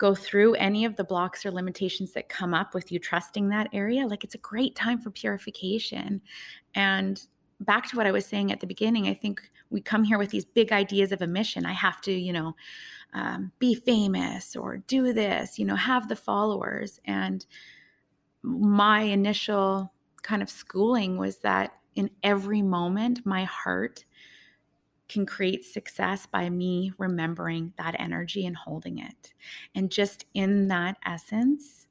Go 0.00 0.14
through 0.14 0.54
any 0.54 0.86
of 0.86 0.96
the 0.96 1.04
blocks 1.04 1.44
or 1.44 1.50
limitations 1.50 2.14
that 2.14 2.30
come 2.30 2.54
up 2.54 2.72
with 2.72 2.90
you 2.90 2.98
trusting 2.98 3.50
that 3.50 3.68
area. 3.74 4.06
Like 4.06 4.24
it's 4.24 4.34
a 4.34 4.38
great 4.38 4.74
time 4.74 4.98
for 4.98 5.10
purification. 5.10 6.22
And 6.74 7.22
back 7.60 7.86
to 7.90 7.96
what 7.98 8.06
I 8.06 8.10
was 8.10 8.24
saying 8.24 8.50
at 8.50 8.60
the 8.60 8.66
beginning, 8.66 9.08
I 9.08 9.12
think 9.12 9.42
we 9.68 9.82
come 9.82 10.02
here 10.02 10.16
with 10.16 10.30
these 10.30 10.46
big 10.46 10.72
ideas 10.72 11.12
of 11.12 11.20
a 11.20 11.26
mission. 11.26 11.66
I 11.66 11.74
have 11.74 12.00
to, 12.00 12.12
you 12.12 12.32
know, 12.32 12.56
um, 13.12 13.52
be 13.58 13.74
famous 13.74 14.56
or 14.56 14.78
do 14.78 15.12
this, 15.12 15.58
you 15.58 15.66
know, 15.66 15.76
have 15.76 16.08
the 16.08 16.16
followers. 16.16 16.98
And 17.04 17.44
my 18.42 19.02
initial 19.02 19.92
kind 20.22 20.40
of 20.40 20.48
schooling 20.48 21.18
was 21.18 21.36
that 21.40 21.72
in 21.94 22.08
every 22.22 22.62
moment, 22.62 23.26
my 23.26 23.44
heart 23.44 24.06
can 25.10 25.26
create 25.26 25.64
success 25.64 26.26
by 26.26 26.48
me 26.48 26.92
remembering 26.96 27.72
that 27.76 27.96
energy 27.98 28.46
and 28.46 28.56
holding 28.56 28.98
it. 28.98 29.34
And 29.74 29.90
just 29.90 30.24
in 30.34 30.68
that 30.68 30.96
essence, 31.04 31.88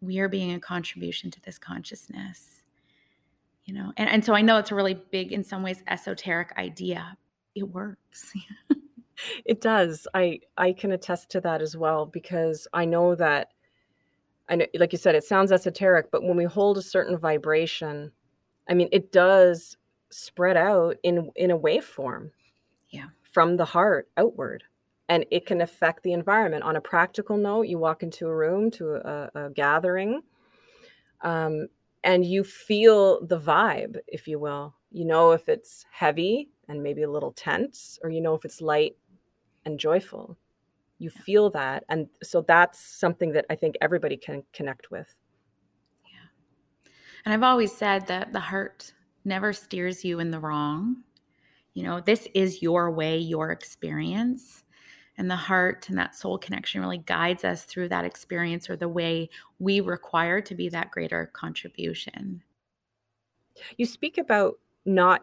we 0.00 0.18
are 0.18 0.28
being 0.28 0.52
a 0.52 0.60
contribution 0.60 1.30
to 1.30 1.40
this 1.40 1.58
consciousness. 1.58 2.62
You 3.64 3.74
know, 3.74 3.92
and, 3.96 4.08
and 4.08 4.24
so 4.24 4.34
I 4.34 4.42
know 4.42 4.58
it's 4.58 4.70
a 4.70 4.74
really 4.74 4.94
big, 5.10 5.32
in 5.32 5.42
some 5.42 5.62
ways, 5.62 5.82
esoteric 5.88 6.52
idea. 6.56 7.16
It 7.54 7.64
works. 7.64 8.32
it 9.44 9.60
does. 9.60 10.06
I 10.14 10.40
I 10.56 10.72
can 10.72 10.92
attest 10.92 11.30
to 11.30 11.40
that 11.42 11.60
as 11.60 11.76
well 11.76 12.06
because 12.06 12.68
I 12.72 12.84
know 12.84 13.14
that 13.16 13.48
I 14.48 14.56
know, 14.56 14.66
like 14.74 14.92
you 14.92 14.98
said, 14.98 15.14
it 15.14 15.24
sounds 15.24 15.52
esoteric, 15.52 16.10
but 16.10 16.22
when 16.22 16.36
we 16.36 16.44
hold 16.44 16.78
a 16.78 16.82
certain 16.82 17.18
vibration, 17.18 18.12
I 18.68 18.74
mean, 18.74 18.88
it 18.92 19.12
does 19.12 19.76
spread 20.10 20.56
out 20.56 20.96
in 21.02 21.30
in 21.36 21.50
a 21.50 21.58
waveform. 21.58 22.30
Yeah. 22.90 23.08
From 23.22 23.56
the 23.56 23.64
heart 23.64 24.08
outward. 24.16 24.64
And 25.10 25.24
it 25.30 25.46
can 25.46 25.62
affect 25.62 26.02
the 26.02 26.12
environment. 26.12 26.64
On 26.64 26.76
a 26.76 26.80
practical 26.80 27.38
note, 27.38 27.62
you 27.62 27.78
walk 27.78 28.02
into 28.02 28.26
a 28.26 28.34
room 28.34 28.70
to 28.72 28.96
a, 28.96 29.30
a 29.34 29.50
gathering, 29.50 30.20
um, 31.22 31.68
and 32.04 32.26
you 32.26 32.44
feel 32.44 33.24
the 33.26 33.40
vibe, 33.40 33.96
if 34.06 34.28
you 34.28 34.38
will. 34.38 34.74
You 34.90 35.06
know 35.06 35.32
if 35.32 35.48
it's 35.48 35.86
heavy 35.90 36.50
and 36.68 36.82
maybe 36.82 37.04
a 37.04 37.10
little 37.10 37.32
tense, 37.32 37.98
or 38.02 38.10
you 38.10 38.20
know 38.20 38.34
if 38.34 38.44
it's 38.44 38.60
light 38.60 38.96
and 39.64 39.78
joyful 39.78 40.36
you 40.98 41.10
yeah. 41.14 41.22
feel 41.22 41.50
that 41.50 41.84
and 41.88 42.08
so 42.22 42.42
that's 42.42 42.78
something 42.78 43.32
that 43.32 43.46
i 43.50 43.54
think 43.54 43.76
everybody 43.80 44.16
can 44.16 44.42
connect 44.52 44.90
with 44.90 45.16
yeah 46.04 46.90
and 47.24 47.32
i've 47.32 47.42
always 47.42 47.72
said 47.72 48.06
that 48.06 48.32
the 48.32 48.40
heart 48.40 48.92
never 49.28 49.52
steers 49.52 50.04
you 50.04 50.18
in 50.18 50.30
the 50.30 50.40
wrong 50.40 50.96
you 51.74 51.82
know 51.82 52.00
this 52.00 52.26
is 52.34 52.62
your 52.62 52.90
way 52.90 53.18
your 53.18 53.50
experience 53.50 54.64
and 55.16 55.30
the 55.30 55.36
heart 55.36 55.88
and 55.88 55.98
that 55.98 56.14
soul 56.14 56.38
connection 56.38 56.80
really 56.80 56.98
guides 56.98 57.44
us 57.44 57.64
through 57.64 57.88
that 57.88 58.04
experience 58.04 58.70
or 58.70 58.76
the 58.76 58.88
way 58.88 59.28
we 59.58 59.80
require 59.80 60.40
to 60.40 60.54
be 60.54 60.68
that 60.68 60.90
greater 60.90 61.30
contribution 61.32 62.42
you 63.76 63.86
speak 63.86 64.18
about 64.18 64.58
not 64.84 65.20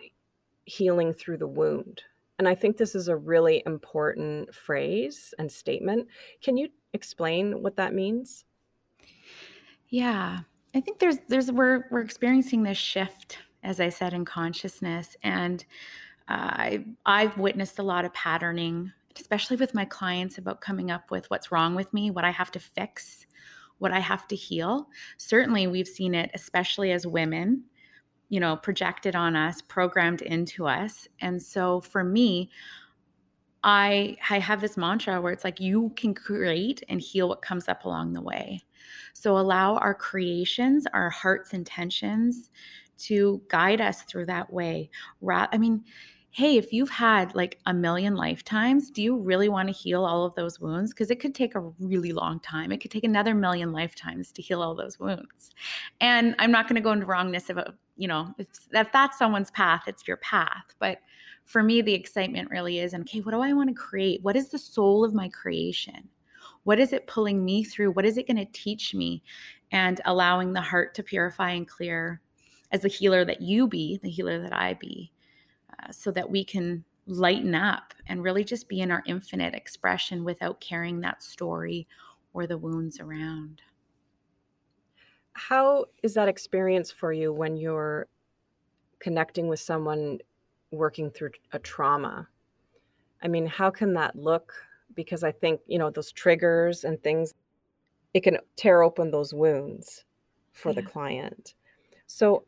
healing 0.66 1.14
through 1.14 1.38
the 1.38 1.48
wound 1.48 2.02
and 2.38 2.48
I 2.48 2.56
think 2.56 2.78
this 2.78 2.96
is 2.96 3.08
a 3.08 3.16
really 3.16 3.64
important 3.66 4.54
phrase 4.54 5.34
and 5.40 5.50
statement. 5.50 6.08
Can 6.42 6.58
you 6.58 6.70
explain 6.94 7.62
what 7.62 7.78
that 7.78 7.94
means? 7.94 8.44
Yeah. 9.90 10.40
I 10.74 10.82
think 10.82 11.00
there's 11.00 11.20
there's 11.30 11.52
we're 11.52 11.86
we're 11.90 12.02
experiencing 12.02 12.64
this 12.64 12.78
shift 12.78 13.38
as 13.66 13.80
I 13.80 13.90
said 13.90 14.14
in 14.14 14.26
consciousness 14.26 15.18
and 15.24 15.66
uh, 16.28 16.34
I 16.34 16.86
I've 17.06 17.38
witnessed 17.38 17.80
a 17.80 17.84
lot 17.84 18.06
of 18.06 18.14
patterning 18.14 18.92
especially 19.18 19.56
with 19.56 19.74
my 19.74 19.86
clients 19.86 20.38
about 20.38 20.60
coming 20.60 20.92
up 20.92 21.10
with 21.10 21.30
what's 21.30 21.50
wrong 21.50 21.74
with 21.74 21.94
me, 21.94 22.12
what 22.12 22.26
I 22.26 22.32
have 22.32 22.52
to 22.52 22.60
fix, 22.60 23.26
what 23.78 23.94
I 23.94 24.00
have 24.00 24.28
to 24.28 24.36
heal. 24.36 24.90
Certainly 25.16 25.68
we've 25.68 25.88
seen 25.88 26.14
it 26.14 26.30
especially 26.34 26.92
as 26.92 27.08
women 27.08 27.64
you 28.30 28.40
know, 28.40 28.56
projected 28.56 29.16
on 29.16 29.36
us, 29.36 29.62
programmed 29.62 30.22
into 30.22 30.68
us. 30.68 31.08
And 31.22 31.42
so 31.42 31.82
for 31.82 32.04
me, 32.04 32.50
I 33.64 34.18
I 34.30 34.40
have 34.40 34.62
this 34.62 34.78
mantra 34.78 35.20
where 35.22 35.34
it's 35.34 35.44
like 35.44 35.60
you 35.60 35.92
can 35.96 36.14
create 36.14 36.84
and 36.88 37.02
heal 37.02 37.30
what 37.30 37.42
comes 37.42 37.68
up 37.68 37.86
along 37.86 38.14
the 38.14 38.22
way. 38.22 38.62
So 39.14 39.38
allow 39.38 39.78
our 39.78 39.96
creations, 39.96 40.86
our 40.94 41.10
heart's 41.10 41.54
intentions 41.54 42.50
to 43.00 43.42
guide 43.48 43.82
us 43.82 44.04
through 44.04 44.28
that 44.28 44.52
way. 44.52 44.90
I 45.28 45.58
mean, 45.58 45.84
hey, 46.36 46.58
if 46.58 46.74
you've 46.74 46.90
had 46.90 47.34
like 47.34 47.60
a 47.66 47.74
million 47.74 48.14
lifetimes, 48.14 48.92
do 48.92 49.02
you 49.02 49.16
really 49.18 49.48
want 49.48 49.70
to 49.70 49.74
heal 49.74 50.04
all 50.04 50.26
of 50.26 50.36
those 50.36 50.60
wounds? 50.60 50.94
Because 50.94 51.10
it 51.10 51.22
could 51.22 51.34
take 51.34 51.56
a 51.56 51.62
really 51.80 52.12
long 52.12 52.42
time. 52.42 52.74
It 52.74 52.82
could 52.82 52.92
take 52.92 53.06
another 53.06 53.34
million 53.34 53.72
lifetimes 53.72 54.34
to 54.34 54.42
heal 54.42 54.62
all 54.62 54.76
those 54.76 55.00
wounds. 55.00 55.52
And 56.02 56.36
I'm 56.38 56.52
not 56.52 56.68
going 56.68 56.76
to 56.76 56.82
go 56.82 56.92
into 56.92 57.06
wrongness 57.06 57.50
about, 57.50 57.76
you 57.96 58.10
know, 58.10 58.36
if, 58.38 58.48
if 58.74 58.92
that's 58.92 59.18
someone's 59.18 59.50
path, 59.52 59.84
it's 59.88 60.06
your 60.06 60.18
path. 60.18 60.66
But 60.78 60.98
for 61.46 61.64
me, 61.64 61.82
the 61.82 61.94
excitement 61.94 62.50
really 62.50 62.80
is, 62.80 62.94
okay, 62.94 63.22
what 63.22 63.32
do 63.32 63.40
I 63.40 63.54
want 63.54 63.70
to 63.70 63.74
create? 63.74 64.22
What 64.22 64.36
is 64.36 64.50
the 64.50 64.60
soul 64.60 65.06
of 65.06 65.14
my 65.14 65.30
creation? 65.30 66.10
What 66.64 66.80
is 66.80 66.92
it 66.92 67.08
pulling 67.08 67.46
me 67.46 67.64
through? 67.64 67.92
What 67.92 68.06
is 68.06 68.18
it 68.18 68.28
going 68.28 68.46
to 68.46 68.52
teach 68.52 68.94
me? 68.94 69.24
And 69.72 70.02
allowing 70.04 70.52
the 70.52 70.60
heart 70.60 70.96
to 70.96 71.04
purify 71.04 71.52
and 71.52 71.66
clear 71.66 72.20
as 72.72 72.82
the 72.82 72.88
healer 72.88 73.26
that 73.26 73.42
you 73.42 73.68
be, 73.68 74.00
the 74.02 74.10
healer 74.10 74.42
that 74.42 74.54
I 74.54 74.74
be 74.74 75.12
uh, 75.72 75.92
so 75.92 76.12
that 76.12 76.30
we 76.30 76.44
can 76.44 76.84
lighten 77.08 77.54
up 77.54 77.94
and 78.08 78.24
really 78.24 78.44
just 78.44 78.68
be 78.68 78.82
in 78.82 78.92
our 78.92 79.04
infinite 79.06 79.54
expression 79.54 80.24
without 80.24 80.60
carrying 80.60 81.02
that 81.02 81.22
story 81.22 81.88
or 82.34 82.48
the 82.48 82.58
wounds 82.58 83.00
around. 83.00 83.62
How 85.34 85.86
is 86.02 86.14
that 86.14 86.28
experience 86.28 86.92
for 86.92 87.14
you 87.14 87.32
when 87.34 87.58
you're 87.58 88.08
connecting 89.00 89.48
with 89.48 89.60
someone 89.60 90.20
working 90.72 91.12
through 91.12 91.32
a 91.52 91.60
trauma? 91.60 92.28
I 93.22 93.28
mean, 93.28 93.46
how 93.46 93.70
can 93.70 93.94
that 93.94 94.16
look? 94.16 94.54
Because 94.96 95.24
I 95.24 95.32
think, 95.32 95.62
you 95.68 95.78
know, 95.78 95.90
those 95.90 96.12
triggers 96.12 96.84
and 96.84 97.02
things, 97.04 97.34
it 98.14 98.22
can 98.22 98.38
tear 98.56 98.82
open 98.82 99.12
those 99.12 99.34
wounds 99.34 100.06
for 100.54 100.70
yeah. 100.70 100.76
the 100.76 100.84
client. 100.84 101.54
So, 102.08 102.46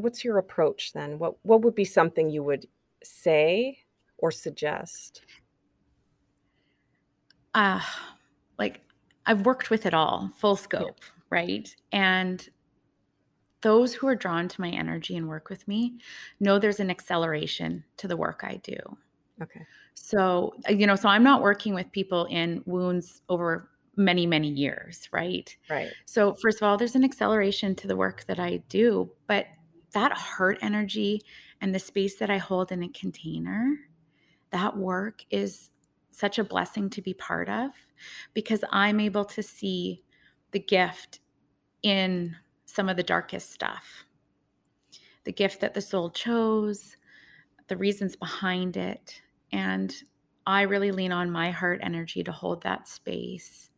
what's 0.00 0.24
your 0.24 0.38
approach 0.38 0.92
then? 0.92 1.18
What 1.18 1.34
what 1.42 1.62
would 1.62 1.74
be 1.74 1.84
something 1.84 2.30
you 2.30 2.42
would 2.42 2.66
say 3.02 3.78
or 4.18 4.30
suggest? 4.30 5.22
Uh 7.54 7.80
like 8.58 8.80
I've 9.26 9.46
worked 9.46 9.70
with 9.70 9.86
it 9.86 9.94
all, 9.94 10.30
full 10.36 10.56
scope, 10.56 10.96
yeah. 11.00 11.06
right? 11.30 11.76
And 11.92 12.48
those 13.62 13.92
who 13.92 14.06
are 14.08 14.16
drawn 14.16 14.48
to 14.48 14.60
my 14.60 14.70
energy 14.70 15.16
and 15.16 15.28
work 15.28 15.50
with 15.50 15.66
me 15.68 15.98
know 16.40 16.58
there's 16.58 16.80
an 16.80 16.90
acceleration 16.90 17.84
to 17.98 18.08
the 18.08 18.16
work 18.16 18.40
I 18.42 18.56
do. 18.62 18.78
Okay. 19.42 19.60
So, 19.94 20.54
uh, 20.68 20.72
you 20.72 20.86
know, 20.86 20.96
so 20.96 21.08
I'm 21.08 21.22
not 21.22 21.42
working 21.42 21.74
with 21.74 21.90
people 21.92 22.24
in 22.26 22.62
wounds 22.66 23.22
over 23.28 23.70
many, 23.96 24.26
many 24.26 24.48
years, 24.48 25.08
right? 25.12 25.54
Right. 25.68 25.90
So, 26.06 26.34
first 26.40 26.58
of 26.58 26.62
all, 26.62 26.76
there's 26.76 26.94
an 26.94 27.04
acceleration 27.04 27.74
to 27.76 27.86
the 27.86 27.96
work 27.96 28.24
that 28.26 28.38
I 28.38 28.58
do, 28.68 29.10
but 29.26 29.46
that 29.92 30.12
heart 30.12 30.58
energy 30.62 31.22
and 31.60 31.74
the 31.74 31.78
space 31.78 32.16
that 32.16 32.30
I 32.30 32.38
hold 32.38 32.72
in 32.72 32.82
a 32.82 32.88
container, 32.88 33.76
that 34.50 34.76
work 34.76 35.24
is 35.30 35.70
such 36.10 36.38
a 36.38 36.44
blessing 36.44 36.90
to 36.90 37.02
be 37.02 37.14
part 37.14 37.48
of 37.48 37.70
because 38.34 38.64
I'm 38.70 39.00
able 39.00 39.24
to 39.26 39.42
see 39.42 40.02
the 40.50 40.58
gift 40.58 41.20
in 41.82 42.36
some 42.66 42.88
of 42.88 42.96
the 42.96 43.02
darkest 43.02 43.52
stuff. 43.52 44.04
The 45.24 45.32
gift 45.32 45.60
that 45.60 45.74
the 45.74 45.80
soul 45.80 46.10
chose, 46.10 46.96
the 47.68 47.76
reasons 47.76 48.16
behind 48.16 48.76
it. 48.76 49.20
And 49.52 49.94
I 50.46 50.62
really 50.62 50.90
lean 50.90 51.12
on 51.12 51.30
my 51.30 51.50
heart 51.50 51.80
energy 51.82 52.24
to 52.24 52.32
hold 52.32 52.62
that 52.62 52.88
space, 52.88 53.70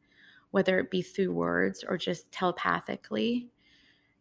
whether 0.51 0.79
it 0.79 0.91
be 0.91 1.03
through 1.03 1.33
words 1.33 1.85
or 1.87 1.97
just 1.97 2.31
telepathically, 2.33 3.51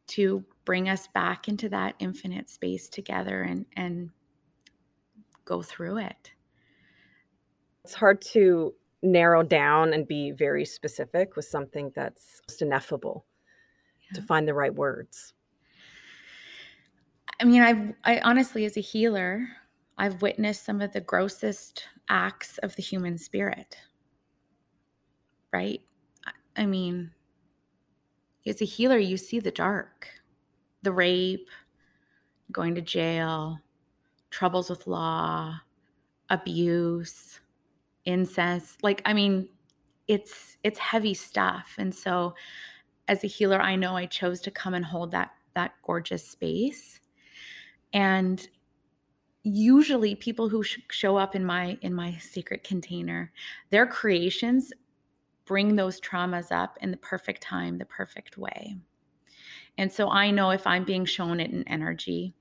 to 0.07 0.43
bring 0.71 0.87
us 0.87 1.05
back 1.07 1.49
into 1.49 1.67
that 1.67 1.95
infinite 1.99 2.49
space 2.49 2.87
together 2.87 3.41
and, 3.41 3.65
and 3.75 4.09
go 5.43 5.61
through 5.61 5.97
it. 5.97 6.31
It's 7.83 7.93
hard 7.93 8.21
to 8.31 8.73
narrow 9.03 9.43
down 9.43 9.91
and 9.91 10.07
be 10.07 10.31
very 10.31 10.63
specific 10.63 11.35
with 11.35 11.43
something 11.43 11.91
that's 11.93 12.39
just 12.47 12.61
ineffable 12.61 13.25
yeah. 14.01 14.15
to 14.15 14.25
find 14.25 14.47
the 14.47 14.53
right 14.53 14.73
words. 14.73 15.33
I 17.41 17.43
mean, 17.43 17.63
I've 17.63 17.93
I 18.05 18.19
honestly 18.19 18.63
as 18.63 18.77
a 18.77 18.79
healer, 18.81 19.45
I've 19.97 20.21
witnessed 20.21 20.63
some 20.63 20.79
of 20.79 20.93
the 20.93 21.01
grossest 21.01 21.83
acts 22.07 22.59
of 22.59 22.77
the 22.77 22.81
human 22.81 23.17
spirit. 23.17 23.75
Right? 25.51 25.81
I 26.55 26.65
mean, 26.65 27.11
as 28.47 28.61
a 28.61 28.65
healer, 28.65 28.99
you 28.99 29.17
see 29.17 29.41
the 29.41 29.51
dark, 29.51 30.07
the 30.83 30.91
rape, 30.91 31.49
going 32.51 32.75
to 32.75 32.81
jail, 32.81 33.59
troubles 34.29 34.69
with 34.69 34.87
law, 34.87 35.59
abuse, 36.29 37.39
incest. 38.05 38.83
Like, 38.83 39.01
I 39.05 39.13
mean, 39.13 39.49
it's 40.07 40.57
it's 40.63 40.79
heavy 40.79 41.13
stuff. 41.13 41.75
And 41.77 41.93
so 41.93 42.33
as 43.07 43.23
a 43.23 43.27
healer, 43.27 43.61
I 43.61 43.75
know 43.75 43.95
I 43.95 44.05
chose 44.05 44.41
to 44.41 44.51
come 44.51 44.73
and 44.73 44.85
hold 44.85 45.11
that 45.11 45.31
that 45.55 45.73
gorgeous 45.83 46.27
space. 46.27 46.99
And 47.93 48.47
usually 49.43 50.15
people 50.15 50.49
who 50.49 50.63
sh- 50.63 50.79
show 50.89 51.17
up 51.17 51.35
in 51.35 51.45
my 51.45 51.77
in 51.81 51.93
my 51.93 52.17
secret 52.17 52.63
container, 52.63 53.31
their 53.69 53.85
creations 53.85 54.71
bring 55.45 55.75
those 55.75 55.99
traumas 55.99 56.51
up 56.51 56.77
in 56.81 56.91
the 56.91 56.97
perfect 56.97 57.41
time, 57.41 57.77
the 57.77 57.85
perfect 57.85 58.37
way. 58.37 58.77
And 59.81 59.91
so 59.91 60.11
I 60.11 60.29
know 60.29 60.51
if 60.51 60.67
I'm 60.67 60.83
being 60.83 61.05
shown 61.05 61.39
it 61.39 61.49
in 61.49 61.67
energy 61.67 62.35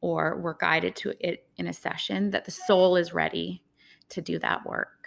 or 0.00 0.40
we're 0.40 0.54
guided 0.54 0.96
to 0.96 1.12
it 1.20 1.46
in 1.58 1.66
a 1.66 1.72
session 1.72 2.30
that 2.30 2.46
the 2.46 2.50
soul 2.50 2.96
is 2.96 3.12
ready 3.12 3.62
to 4.08 4.22
do 4.22 4.38
that 4.38 4.64
work. 4.64 5.06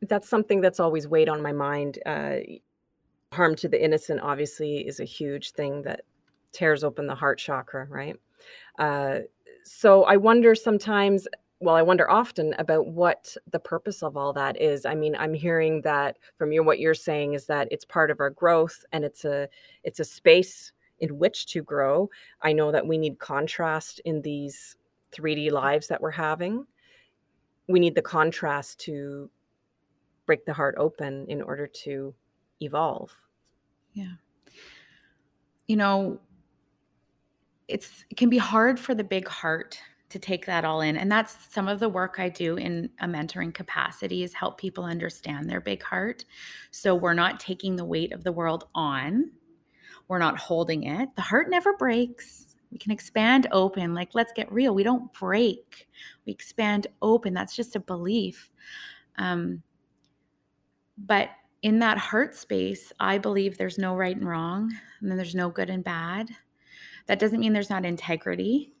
That's 0.00 0.30
something 0.30 0.62
that's 0.62 0.80
always 0.80 1.06
weighed 1.06 1.28
on 1.28 1.42
my 1.42 1.52
mind. 1.52 1.98
Uh, 2.06 2.36
harm 3.34 3.54
to 3.56 3.68
the 3.68 3.84
innocent, 3.84 4.20
obviously, 4.22 4.78
is 4.78 4.98
a 4.98 5.04
huge 5.04 5.50
thing 5.50 5.82
that 5.82 6.06
tears 6.52 6.84
open 6.84 7.06
the 7.06 7.14
heart 7.14 7.38
chakra, 7.38 7.86
right? 7.90 8.16
Uh, 8.78 9.18
so 9.64 10.04
I 10.04 10.16
wonder 10.16 10.54
sometimes, 10.54 11.28
well, 11.62 11.74
I 11.74 11.82
wonder 11.82 12.10
often 12.10 12.54
about 12.58 12.88
what 12.88 13.36
the 13.50 13.58
purpose 13.58 14.02
of 14.02 14.16
all 14.16 14.32
that 14.32 14.60
is. 14.60 14.84
I 14.84 14.94
mean, 14.94 15.16
I'm 15.16 15.32
hearing 15.32 15.80
that 15.82 16.18
from 16.36 16.52
you, 16.52 16.62
what 16.62 16.80
you're 16.80 16.94
saying 16.94 17.34
is 17.34 17.46
that 17.46 17.68
it's 17.70 17.84
part 17.84 18.10
of 18.10 18.20
our 18.20 18.30
growth 18.30 18.84
and 18.92 19.04
it's 19.04 19.24
a 19.24 19.48
it's 19.84 20.00
a 20.00 20.04
space 20.04 20.72
in 21.00 21.18
which 21.18 21.46
to 21.46 21.62
grow. 21.62 22.10
I 22.42 22.52
know 22.52 22.72
that 22.72 22.86
we 22.86 22.98
need 22.98 23.18
contrast 23.18 24.00
in 24.04 24.22
these 24.22 24.76
3D 25.12 25.50
lives 25.50 25.88
that 25.88 26.00
we're 26.00 26.10
having 26.10 26.66
we 27.68 27.80
need 27.80 27.94
the 27.94 28.02
contrast 28.02 28.78
to 28.80 29.30
break 30.26 30.44
the 30.44 30.52
heart 30.52 30.74
open 30.78 31.26
in 31.28 31.42
order 31.42 31.66
to 31.66 32.14
evolve. 32.60 33.12
Yeah. 33.92 34.12
You 35.66 35.76
know, 35.76 36.20
it's 37.68 38.04
it 38.10 38.16
can 38.16 38.28
be 38.28 38.38
hard 38.38 38.78
for 38.78 38.94
the 38.94 39.04
big 39.04 39.26
heart 39.26 39.78
to 40.12 40.18
take 40.18 40.46
that 40.46 40.64
all 40.64 40.80
in. 40.80 40.96
And 40.96 41.10
that's 41.10 41.36
some 41.50 41.68
of 41.68 41.80
the 41.80 41.88
work 41.88 42.16
I 42.18 42.28
do 42.28 42.56
in 42.56 42.88
a 43.00 43.06
mentoring 43.06 43.52
capacity 43.52 44.22
is 44.22 44.32
help 44.32 44.58
people 44.58 44.84
understand 44.84 45.48
their 45.48 45.60
big 45.60 45.82
heart. 45.82 46.24
So 46.70 46.94
we're 46.94 47.14
not 47.14 47.40
taking 47.40 47.76
the 47.76 47.84
weight 47.84 48.12
of 48.12 48.24
the 48.24 48.32
world 48.32 48.68
on. 48.74 49.30
We're 50.08 50.18
not 50.18 50.38
holding 50.38 50.84
it. 50.84 51.08
The 51.16 51.22
heart 51.22 51.50
never 51.50 51.76
breaks 51.76 52.52
we 52.72 52.78
can 52.78 52.90
expand 52.90 53.46
open. 53.52 53.94
Like, 53.94 54.14
let's 54.14 54.32
get 54.32 54.50
real. 54.50 54.74
We 54.74 54.82
don't 54.82 55.12
break, 55.12 55.88
we 56.24 56.32
expand 56.32 56.86
open. 57.02 57.34
That's 57.34 57.54
just 57.54 57.76
a 57.76 57.80
belief. 57.80 58.50
Um, 59.18 59.62
but 60.96 61.28
in 61.60 61.78
that 61.80 61.98
heart 61.98 62.34
space, 62.34 62.92
I 62.98 63.18
believe 63.18 63.56
there's 63.56 63.78
no 63.78 63.94
right 63.94 64.16
and 64.16 64.26
wrong, 64.26 64.74
and 65.00 65.10
then 65.10 65.16
there's 65.16 65.34
no 65.34 65.50
good 65.50 65.70
and 65.70 65.84
bad. 65.84 66.30
That 67.06 67.18
doesn't 67.18 67.40
mean 67.40 67.52
there's 67.52 67.70
not 67.70 67.84
integrity, 67.84 68.72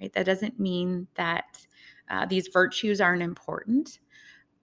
right? 0.00 0.12
That 0.12 0.26
doesn't 0.26 0.60
mean 0.60 1.06
that 1.14 1.66
uh, 2.10 2.26
these 2.26 2.48
virtues 2.52 3.00
aren't 3.00 3.22
important. 3.22 3.98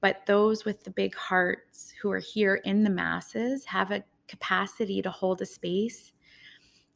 But 0.02 0.26
those 0.26 0.66
with 0.66 0.84
the 0.84 0.92
big 0.92 1.16
hearts 1.16 1.94
who 2.02 2.12
are 2.12 2.20
here 2.20 2.56
in 2.66 2.84
the 2.84 2.90
masses 2.90 3.64
have 3.66 3.92
a 3.92 4.04
capacity 4.28 5.02
to 5.02 5.10
hold 5.10 5.42
a 5.42 5.46
space 5.46 6.12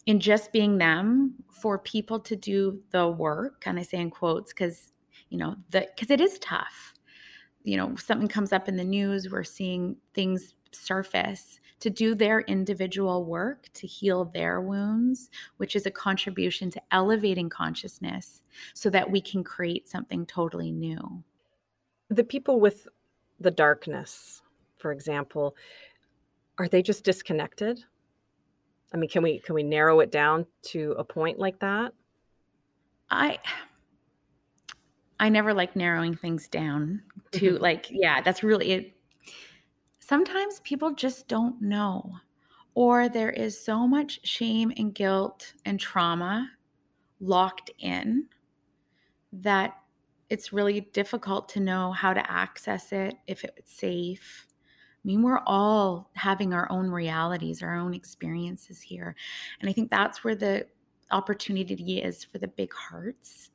in 0.05 0.19
just 0.19 0.51
being 0.51 0.77
them 0.77 1.35
for 1.51 1.77
people 1.77 2.19
to 2.19 2.35
do 2.35 2.81
the 2.91 3.07
work 3.07 3.63
and 3.67 3.77
i 3.77 3.83
say 3.83 3.99
in 3.99 4.09
quotes 4.09 4.53
because 4.53 4.93
you 5.29 5.37
know 5.37 5.55
the 5.71 5.87
because 5.93 6.09
it 6.09 6.21
is 6.21 6.39
tough 6.39 6.93
you 7.63 7.77
know 7.77 7.95
something 7.95 8.27
comes 8.27 8.53
up 8.53 8.67
in 8.67 8.77
the 8.77 8.83
news 8.83 9.29
we're 9.29 9.43
seeing 9.43 9.95
things 10.13 10.55
surface 10.71 11.59
to 11.79 11.89
do 11.89 12.15
their 12.15 12.41
individual 12.41 13.23
work 13.23 13.67
to 13.73 13.85
heal 13.85 14.25
their 14.25 14.61
wounds 14.61 15.29
which 15.57 15.75
is 15.75 15.85
a 15.85 15.91
contribution 15.91 16.69
to 16.71 16.81
elevating 16.91 17.49
consciousness 17.49 18.41
so 18.73 18.89
that 18.89 19.09
we 19.09 19.21
can 19.21 19.43
create 19.43 19.87
something 19.87 20.25
totally 20.25 20.71
new 20.71 21.23
the 22.09 22.23
people 22.23 22.59
with 22.59 22.87
the 23.39 23.51
darkness 23.51 24.41
for 24.77 24.91
example 24.91 25.55
are 26.57 26.67
they 26.67 26.81
just 26.81 27.03
disconnected 27.03 27.83
I 28.93 28.97
mean, 28.97 29.09
can 29.09 29.23
we 29.23 29.39
can 29.39 29.55
we 29.55 29.63
narrow 29.63 29.99
it 29.99 30.11
down 30.11 30.45
to 30.63 30.95
a 30.97 31.03
point 31.03 31.39
like 31.39 31.59
that? 31.59 31.93
I 33.09 33.39
I 35.19 35.29
never 35.29 35.53
like 35.53 35.75
narrowing 35.75 36.15
things 36.15 36.47
down 36.47 37.01
to 37.33 37.53
mm-hmm. 37.53 37.63
like, 37.63 37.87
yeah, 37.89 38.21
that's 38.21 38.43
really 38.43 38.71
it. 38.71 38.93
Sometimes 40.07 40.61
people 40.61 40.93
just 40.93 41.27
don't 41.27 41.61
know, 41.61 42.15
or 42.75 43.09
there 43.09 43.29
is 43.29 43.59
so 43.59 43.85
much 43.85 44.25
shame 44.25 44.71
and 44.77 44.95
guilt 44.95 45.51
and 45.65 45.77
trauma 45.77 46.49
locked 47.19 47.71
in 47.79 48.25
that 49.33 49.73
it's 50.29 50.53
really 50.53 50.79
difficult 50.93 51.49
to 51.49 51.59
know 51.59 51.91
how 51.91 52.13
to 52.13 52.31
access 52.31 52.93
it, 52.93 53.15
if 53.27 53.43
it's 53.43 53.73
safe, 53.73 54.47
I 54.49 54.99
mean, 55.03 55.23
we're 55.23 55.41
all 55.45 56.09
having 56.13 56.53
our 56.53 56.71
own 56.71 56.89
realities, 56.89 57.61
our 57.61 57.75
own 57.75 57.93
experiences 57.93 58.79
here. 58.79 59.13
And 59.59 59.69
I 59.69 59.73
think 59.73 59.91
that's 59.91 60.23
where 60.23 60.35
the 60.35 60.67
opportunity 61.11 62.01
is 62.01 62.23
for 62.23 62.37
the 62.37 62.47
big 62.47 62.73
hearts 62.73 63.49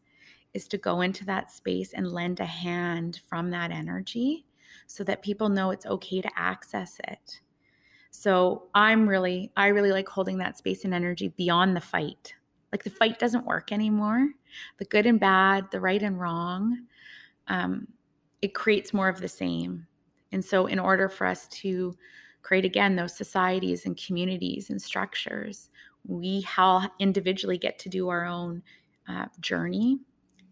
is 0.53 0.69
to 0.69 0.77
go 0.77 1.01
into 1.01 1.25
that 1.25 1.51
space 1.51 1.95
and 1.95 2.12
lend 2.12 2.41
a 2.41 2.45
hand 2.45 3.23
from 3.27 3.49
that 3.53 3.71
energy 3.71 4.45
so 4.87 5.05
that 5.05 5.23
people 5.23 5.49
know 5.49 5.71
it's 5.71 5.87
okay 5.87 6.21
to 6.21 6.31
access 6.37 6.99
it. 7.09 7.40
So 8.11 8.64
I'm 8.75 9.09
really, 9.09 9.51
I 9.57 9.68
really 9.68 9.90
like 9.90 10.09
holding 10.09 10.38
that 10.38 10.59
space 10.59 10.85
and 10.85 10.92
energy 10.92 11.29
beyond 11.29 11.75
the 11.75 11.81
fight. 11.81 12.35
Like 12.71 12.85
the 12.85 12.90
fight 12.90 13.18
doesn't 13.18 13.47
work 13.47 13.73
anymore. 13.73 14.29
The 14.79 14.85
good 14.85 15.07
and 15.07 15.18
bad, 15.18 15.71
the 15.71 15.81
right 15.81 16.03
and 16.03 16.21
wrong, 16.21 16.87
um, 17.49 17.88
it 18.42 18.55
creates 18.55 18.92
more 18.92 19.09
of 19.09 19.21
the 19.21 19.29
same. 19.29 19.87
And 20.33 20.45
so, 20.45 20.66
in 20.66 20.79
order 20.79 21.09
for 21.09 21.27
us 21.27 21.47
to 21.49 21.97
create 22.42 22.64
again 22.64 22.97
those 22.97 23.16
societies 23.16 23.87
and 23.87 23.97
communities 23.97 24.71
and 24.71 24.81
structures, 24.81 25.71
we 26.07 26.47
all 26.59 26.88
individually 26.99 27.59
get 27.59 27.79
to 27.81 27.88
do 27.88 28.09
our 28.09 28.25
own 28.25 28.62
uh, 29.09 29.27
journey 29.40 30.01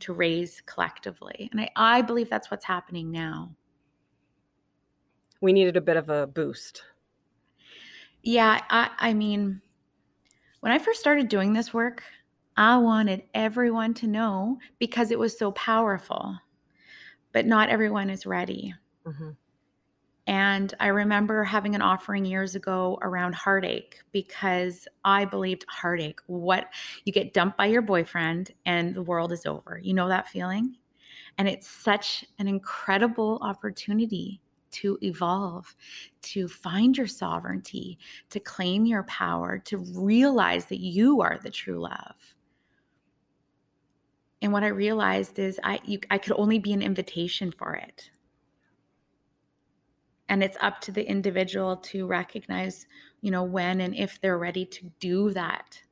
to 0.01 0.13
raise 0.13 0.63
collectively. 0.67 1.49
And 1.53 1.61
I, 1.61 1.71
I 1.77 2.03
believe 2.03 2.31
that's 2.31 2.51
what's 2.51 2.65
happening 2.65 3.11
now. 3.11 3.51
We 5.41 5.53
needed 5.53 5.77
a 5.77 5.81
bit 5.81 5.97
of 5.97 6.09
a 6.11 6.27
boost. 6.27 6.83
Yeah, 8.23 8.61
I, 8.71 8.91
I 8.99 9.15
mean, 9.15 9.61
when 10.61 10.73
I 10.73 10.79
first 10.79 11.01
started 11.01 11.29
doing 11.29 11.53
this 11.53 11.73
work, 11.73 12.03
I 12.57 12.77
wanted 12.77 13.23
everyone 13.33 13.95
to 13.95 14.07
know 14.07 14.59
because 14.79 15.11
it 15.11 15.19
was 15.19 15.39
so 15.39 15.53
powerful. 15.53 16.37
but 17.33 17.47
not 17.47 17.69
everyone 17.69 18.11
is 18.11 18.27
ready. 18.27 18.75
Mm-hmm. 19.07 19.31
And 20.27 20.75
I 20.79 20.89
remember 20.89 21.43
having 21.43 21.75
an 21.75 21.83
offering 21.83 22.25
years 22.25 22.55
ago 22.55 22.99
around 23.03 23.35
heartache 23.35 24.01
because 24.13 24.87
I 25.05 25.25
believed 25.25 25.65
heartache, 25.69 26.21
what 26.27 26.69
you 27.05 27.13
get 27.13 27.33
dumped 27.35 27.57
by 27.57 27.67
your 27.67 27.83
boyfriend 27.83 28.53
and 28.65 28.95
the 28.95 29.03
world 29.03 29.33
is 29.33 29.47
over. 29.47 29.81
You 29.83 29.95
know 29.95 30.09
that 30.09 30.29
feeling? 30.29 30.77
And 31.39 31.49
it's 31.49 31.69
such 31.69 32.25
an 32.39 32.47
incredible 32.47 33.39
opportunity 33.43 34.41
to 34.73 34.99
evolve, 35.03 35.75
to 36.23 36.49
find 36.49 36.97
your 36.97 37.07
sovereignty, 37.07 37.99
to 38.31 38.41
claim 38.41 38.87
your 38.87 39.05
power, 39.05 39.59
to 39.59 39.79
realize 39.79 40.67
that 40.67 40.81
you 40.81 41.21
are 41.21 41.39
the 41.43 41.51
true 41.51 41.81
love. 41.81 42.35
And 44.43 44.53
what 44.53 44.65
I 44.65 44.69
realized 44.69 45.39
is 45.39 45.61
I 45.63 45.81
you, 45.85 46.01
I 46.11 46.19
could 46.19 46.33
only 46.37 46.59
be 46.59 46.73
an 46.73 46.83
invitation 46.83 47.53
for 47.53 47.75
it. 47.75 48.11
And 50.29 50.43
it's 50.43 50.57
up 50.61 50.81
to 50.83 50.93
the 50.93 51.07
individual 51.07 51.77
to 51.77 52.07
recognize, 52.07 52.87
you 53.21 53.31
know, 53.31 53.43
when 53.43 53.81
and 53.81 53.95
if 53.95 54.21
they're 54.21 54.39
ready 54.39 54.65
to 54.65 54.91
do 55.01 55.31
that 55.31 55.83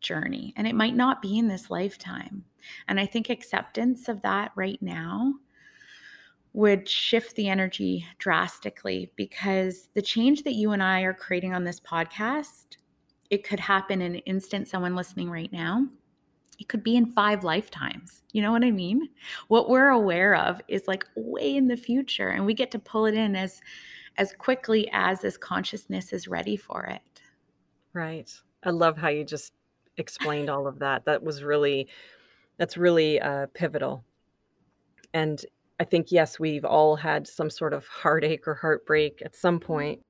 journey. 0.00 0.52
And 0.56 0.66
it 0.66 0.74
might 0.74 0.96
not 0.96 1.22
be 1.22 1.38
in 1.38 1.46
this 1.46 1.70
lifetime. 1.70 2.44
And 2.88 2.98
I 2.98 3.06
think 3.06 3.28
acceptance 3.28 4.08
of 4.08 4.22
that 4.22 4.52
right 4.56 4.80
now 4.80 5.34
would 6.54 6.88
shift 6.88 7.34
the 7.36 7.48
energy 7.48 8.06
drastically 8.18 9.10
because 9.16 9.88
the 9.94 10.02
change 10.02 10.42
that 10.42 10.54
you 10.54 10.72
and 10.72 10.82
I 10.82 11.02
are 11.02 11.14
creating 11.14 11.54
on 11.54 11.64
this 11.64 11.80
podcast, 11.80 12.76
it 13.30 13.44
could 13.44 13.60
happen 13.60 14.02
in 14.02 14.14
an 14.14 14.20
instant, 14.20 14.68
someone 14.68 14.94
listening 14.94 15.30
right 15.30 15.52
now. 15.52 15.86
It 16.58 16.68
could 16.68 16.84
be 16.84 16.96
in 16.96 17.06
five 17.06 17.42
lifetimes. 17.42 18.22
You 18.32 18.42
know 18.42 18.52
what 18.52 18.64
I 18.64 18.70
mean? 18.70 19.08
What 19.48 19.70
we're 19.70 19.88
aware 19.88 20.34
of 20.36 20.60
is 20.68 20.86
like 20.86 21.06
way 21.16 21.56
in 21.56 21.66
the 21.66 21.76
future, 21.76 22.28
and 22.28 22.44
we 22.44 22.54
get 22.54 22.70
to 22.72 22.78
pull 22.78 23.06
it 23.06 23.14
in 23.14 23.34
as 23.34 23.60
as 24.18 24.34
quickly 24.34 24.88
as 24.92 25.22
this 25.22 25.38
consciousness 25.38 26.12
is 26.12 26.28
ready 26.28 26.56
for 26.56 26.84
it. 26.84 27.22
Right. 27.94 28.30
I 28.62 28.70
love 28.70 28.98
how 28.98 29.08
you 29.08 29.24
just 29.24 29.54
explained 29.96 30.50
all 30.50 30.66
of 30.66 30.78
that. 30.80 31.06
That 31.06 31.22
was 31.22 31.42
really 31.42 31.88
that's 32.58 32.76
really 32.76 33.20
uh, 33.20 33.46
pivotal. 33.54 34.04
And 35.14 35.44
I 35.82 35.84
think, 35.84 36.12
yes, 36.12 36.38
we've 36.38 36.64
all 36.64 36.94
had 36.94 37.26
some 37.26 37.50
sort 37.50 37.72
of 37.72 37.88
heartache 37.88 38.46
or 38.46 38.54
heartbreak 38.54 39.20
at 39.24 39.34
some 39.34 39.58
point 39.58 40.00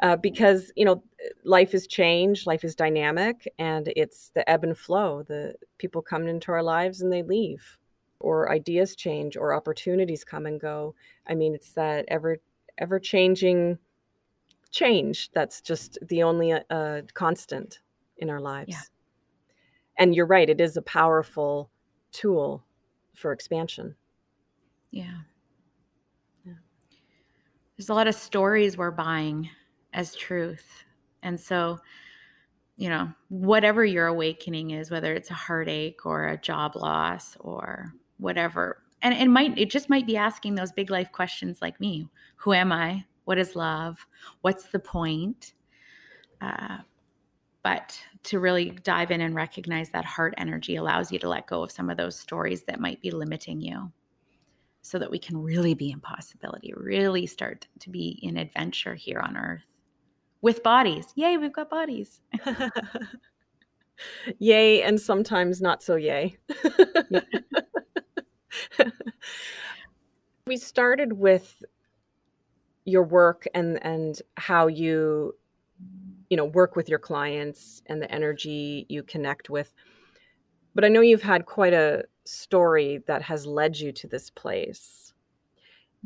uh, 0.00 0.16
because, 0.16 0.72
you 0.74 0.86
know, 0.86 1.02
life 1.44 1.74
is 1.74 1.86
change, 1.86 2.46
life 2.46 2.64
is 2.64 2.74
dynamic, 2.74 3.46
and 3.58 3.92
it's 3.94 4.30
the 4.34 4.48
ebb 4.48 4.64
and 4.64 4.78
flow. 4.78 5.22
The 5.22 5.54
people 5.76 6.00
come 6.00 6.26
into 6.26 6.50
our 6.50 6.62
lives 6.62 7.02
and 7.02 7.12
they 7.12 7.22
leave, 7.22 7.76
or 8.20 8.50
ideas 8.50 8.96
change, 8.96 9.36
or 9.36 9.52
opportunities 9.52 10.24
come 10.24 10.46
and 10.46 10.58
go. 10.58 10.94
I 11.26 11.34
mean, 11.34 11.54
it's 11.54 11.74
that 11.74 12.06
ever, 12.08 12.38
ever 12.78 12.98
changing 12.98 13.76
change 14.70 15.30
that's 15.32 15.60
just 15.60 15.98
the 16.08 16.22
only 16.22 16.54
uh, 16.54 17.02
constant 17.12 17.80
in 18.16 18.30
our 18.30 18.40
lives. 18.40 18.70
Yeah. 18.70 18.80
And 19.98 20.14
you're 20.14 20.24
right, 20.24 20.48
it 20.48 20.58
is 20.58 20.78
a 20.78 20.82
powerful 20.82 21.68
tool 22.12 22.64
for 23.14 23.32
expansion. 23.32 23.94
Yeah. 24.90 25.18
yeah. 26.44 26.54
There's 27.76 27.88
a 27.88 27.94
lot 27.94 28.08
of 28.08 28.14
stories 28.14 28.76
we're 28.76 28.90
buying 28.90 29.48
as 29.92 30.14
truth. 30.14 30.84
And 31.22 31.38
so, 31.38 31.78
you 32.76 32.88
know, 32.88 33.12
whatever 33.28 33.84
your 33.84 34.06
awakening 34.06 34.70
is, 34.70 34.90
whether 34.90 35.12
it's 35.14 35.30
a 35.30 35.34
heartache 35.34 36.06
or 36.06 36.28
a 36.28 36.40
job 36.40 36.76
loss 36.76 37.36
or 37.40 37.92
whatever, 38.18 38.82
and 39.02 39.14
it 39.14 39.28
might, 39.28 39.56
it 39.58 39.70
just 39.70 39.88
might 39.88 40.06
be 40.06 40.16
asking 40.16 40.54
those 40.54 40.72
big 40.72 40.90
life 40.90 41.12
questions 41.12 41.60
like 41.62 41.80
me 41.80 42.08
Who 42.36 42.52
am 42.52 42.72
I? 42.72 43.04
What 43.24 43.38
is 43.38 43.54
love? 43.54 44.06
What's 44.40 44.64
the 44.70 44.78
point? 44.78 45.52
Uh, 46.40 46.78
but 47.62 48.00
to 48.22 48.38
really 48.38 48.70
dive 48.70 49.10
in 49.10 49.20
and 49.20 49.34
recognize 49.34 49.90
that 49.90 50.04
heart 50.04 50.32
energy 50.38 50.76
allows 50.76 51.12
you 51.12 51.18
to 51.18 51.28
let 51.28 51.46
go 51.46 51.62
of 51.62 51.72
some 51.72 51.90
of 51.90 51.96
those 51.96 52.18
stories 52.18 52.62
that 52.62 52.80
might 52.80 53.00
be 53.02 53.10
limiting 53.10 53.60
you 53.60 53.92
so 54.88 54.98
that 54.98 55.10
we 55.10 55.18
can 55.18 55.36
really 55.36 55.74
be 55.74 55.90
in 55.90 56.00
possibility, 56.00 56.72
really 56.74 57.26
start 57.26 57.68
to 57.80 57.90
be 57.90 58.18
in 58.22 58.38
adventure 58.38 58.94
here 58.94 59.20
on 59.20 59.36
earth 59.36 59.66
with 60.40 60.62
bodies. 60.62 61.12
Yay, 61.14 61.36
we've 61.36 61.52
got 61.52 61.68
bodies. 61.68 62.22
yay, 64.38 64.82
and 64.82 64.98
sometimes 64.98 65.60
not 65.60 65.82
so 65.82 65.96
yay. 65.96 66.38
we 70.46 70.56
started 70.56 71.12
with 71.12 71.62
your 72.86 73.02
work 73.02 73.46
and 73.52 73.84
and 73.84 74.22
how 74.38 74.66
you 74.66 75.34
you 76.30 76.36
know 76.38 76.46
work 76.46 76.74
with 76.74 76.88
your 76.88 76.98
clients 76.98 77.82
and 77.86 78.00
the 78.00 78.10
energy 78.10 78.86
you 78.88 79.02
connect 79.02 79.50
with 79.50 79.74
but 80.74 80.86
i 80.86 80.88
know 80.88 81.02
you've 81.02 81.20
had 81.20 81.44
quite 81.44 81.74
a 81.74 82.02
story 82.28 83.02
that 83.06 83.22
has 83.22 83.46
led 83.46 83.78
you 83.78 83.92
to 83.92 84.06
this 84.06 84.30
place. 84.30 85.12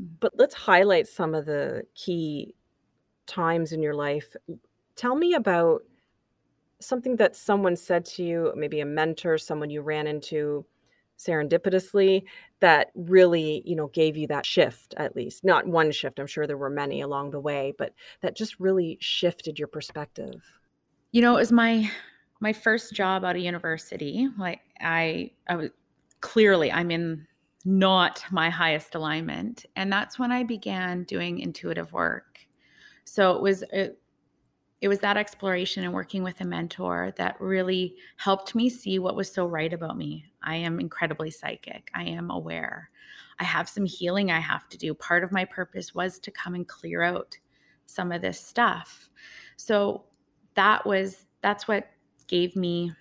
Mm. 0.00 0.08
But 0.20 0.32
let's 0.36 0.54
highlight 0.54 1.08
some 1.08 1.34
of 1.34 1.46
the 1.46 1.82
key 1.94 2.54
times 3.26 3.72
in 3.72 3.82
your 3.82 3.94
life. 3.94 4.36
Tell 4.96 5.16
me 5.16 5.34
about 5.34 5.82
something 6.80 7.16
that 7.16 7.36
someone 7.36 7.76
said 7.76 8.04
to 8.04 8.22
you, 8.22 8.52
maybe 8.56 8.80
a 8.80 8.86
mentor, 8.86 9.38
someone 9.38 9.70
you 9.70 9.82
ran 9.82 10.06
into 10.06 10.64
serendipitously 11.18 12.24
that 12.60 12.90
really, 12.94 13.62
you 13.64 13.76
know, 13.76 13.86
gave 13.88 14.16
you 14.16 14.26
that 14.26 14.44
shift 14.44 14.94
at 14.96 15.14
least. 15.14 15.44
Not 15.44 15.66
one 15.66 15.92
shift, 15.92 16.18
I'm 16.18 16.26
sure 16.26 16.46
there 16.46 16.56
were 16.56 16.70
many 16.70 17.00
along 17.00 17.30
the 17.30 17.40
way, 17.40 17.74
but 17.78 17.94
that 18.22 18.36
just 18.36 18.58
really 18.58 18.98
shifted 19.00 19.58
your 19.58 19.68
perspective. 19.68 20.42
You 21.12 21.22
know, 21.22 21.36
it 21.36 21.40
was 21.40 21.52
my 21.52 21.90
my 22.40 22.52
first 22.52 22.92
job 22.92 23.24
out 23.24 23.36
of 23.36 23.42
university. 23.42 24.28
Like 24.36 24.60
I 24.80 25.30
I 25.48 25.56
was 25.56 25.70
clearly 26.22 26.72
I'm 26.72 26.90
in 26.90 27.26
not 27.64 28.24
my 28.30 28.50
highest 28.50 28.94
alignment. 28.94 29.66
And 29.76 29.92
that's 29.92 30.18
when 30.18 30.32
I 30.32 30.42
began 30.42 31.04
doing 31.04 31.38
intuitive 31.38 31.92
work. 31.92 32.40
So 33.04 33.36
it 33.36 33.42
was 33.42 33.62
it, 33.72 33.98
it 34.80 34.88
was 34.88 34.98
that 35.00 35.16
exploration 35.16 35.84
and 35.84 35.92
working 35.92 36.24
with 36.24 36.40
a 36.40 36.44
mentor 36.44 37.12
that 37.16 37.40
really 37.40 37.94
helped 38.16 38.54
me 38.56 38.68
see 38.68 38.98
what 38.98 39.14
was 39.14 39.30
so 39.30 39.46
right 39.46 39.72
about 39.72 39.96
me. 39.96 40.24
I 40.42 40.56
am 40.56 40.80
incredibly 40.80 41.30
psychic. 41.30 41.88
I 41.94 42.02
am 42.02 42.30
aware. 42.30 42.90
I 43.38 43.44
have 43.44 43.68
some 43.68 43.84
healing 43.84 44.30
I 44.30 44.40
have 44.40 44.68
to 44.70 44.78
do. 44.78 44.92
Part 44.94 45.22
of 45.22 45.30
my 45.30 45.44
purpose 45.44 45.94
was 45.94 46.18
to 46.20 46.32
come 46.32 46.54
and 46.54 46.66
clear 46.66 47.02
out 47.02 47.36
some 47.86 48.10
of 48.10 48.22
this 48.22 48.40
stuff. 48.40 49.08
So 49.56 50.04
that 50.54 50.84
was 50.84 51.26
that's 51.42 51.68
what 51.68 51.88
gave 52.26 52.56
me 52.56 52.92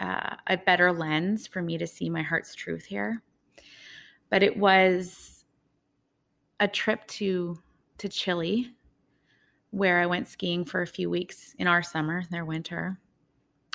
uh, 0.00 0.36
a 0.46 0.56
better 0.56 0.92
lens 0.92 1.46
for 1.46 1.62
me 1.62 1.78
to 1.78 1.86
see 1.86 2.08
my 2.08 2.22
heart's 2.22 2.54
truth 2.54 2.84
here. 2.84 3.22
But 4.30 4.42
it 4.42 4.56
was 4.56 5.44
a 6.58 6.66
trip 6.66 7.06
to 7.08 7.58
to 7.98 8.08
Chile 8.08 8.72
where 9.70 10.00
I 10.00 10.06
went 10.06 10.26
skiing 10.26 10.64
for 10.64 10.82
a 10.82 10.86
few 10.86 11.10
weeks 11.10 11.54
in 11.58 11.66
our 11.66 11.82
summer, 11.82 12.24
their 12.30 12.44
winter. 12.44 12.98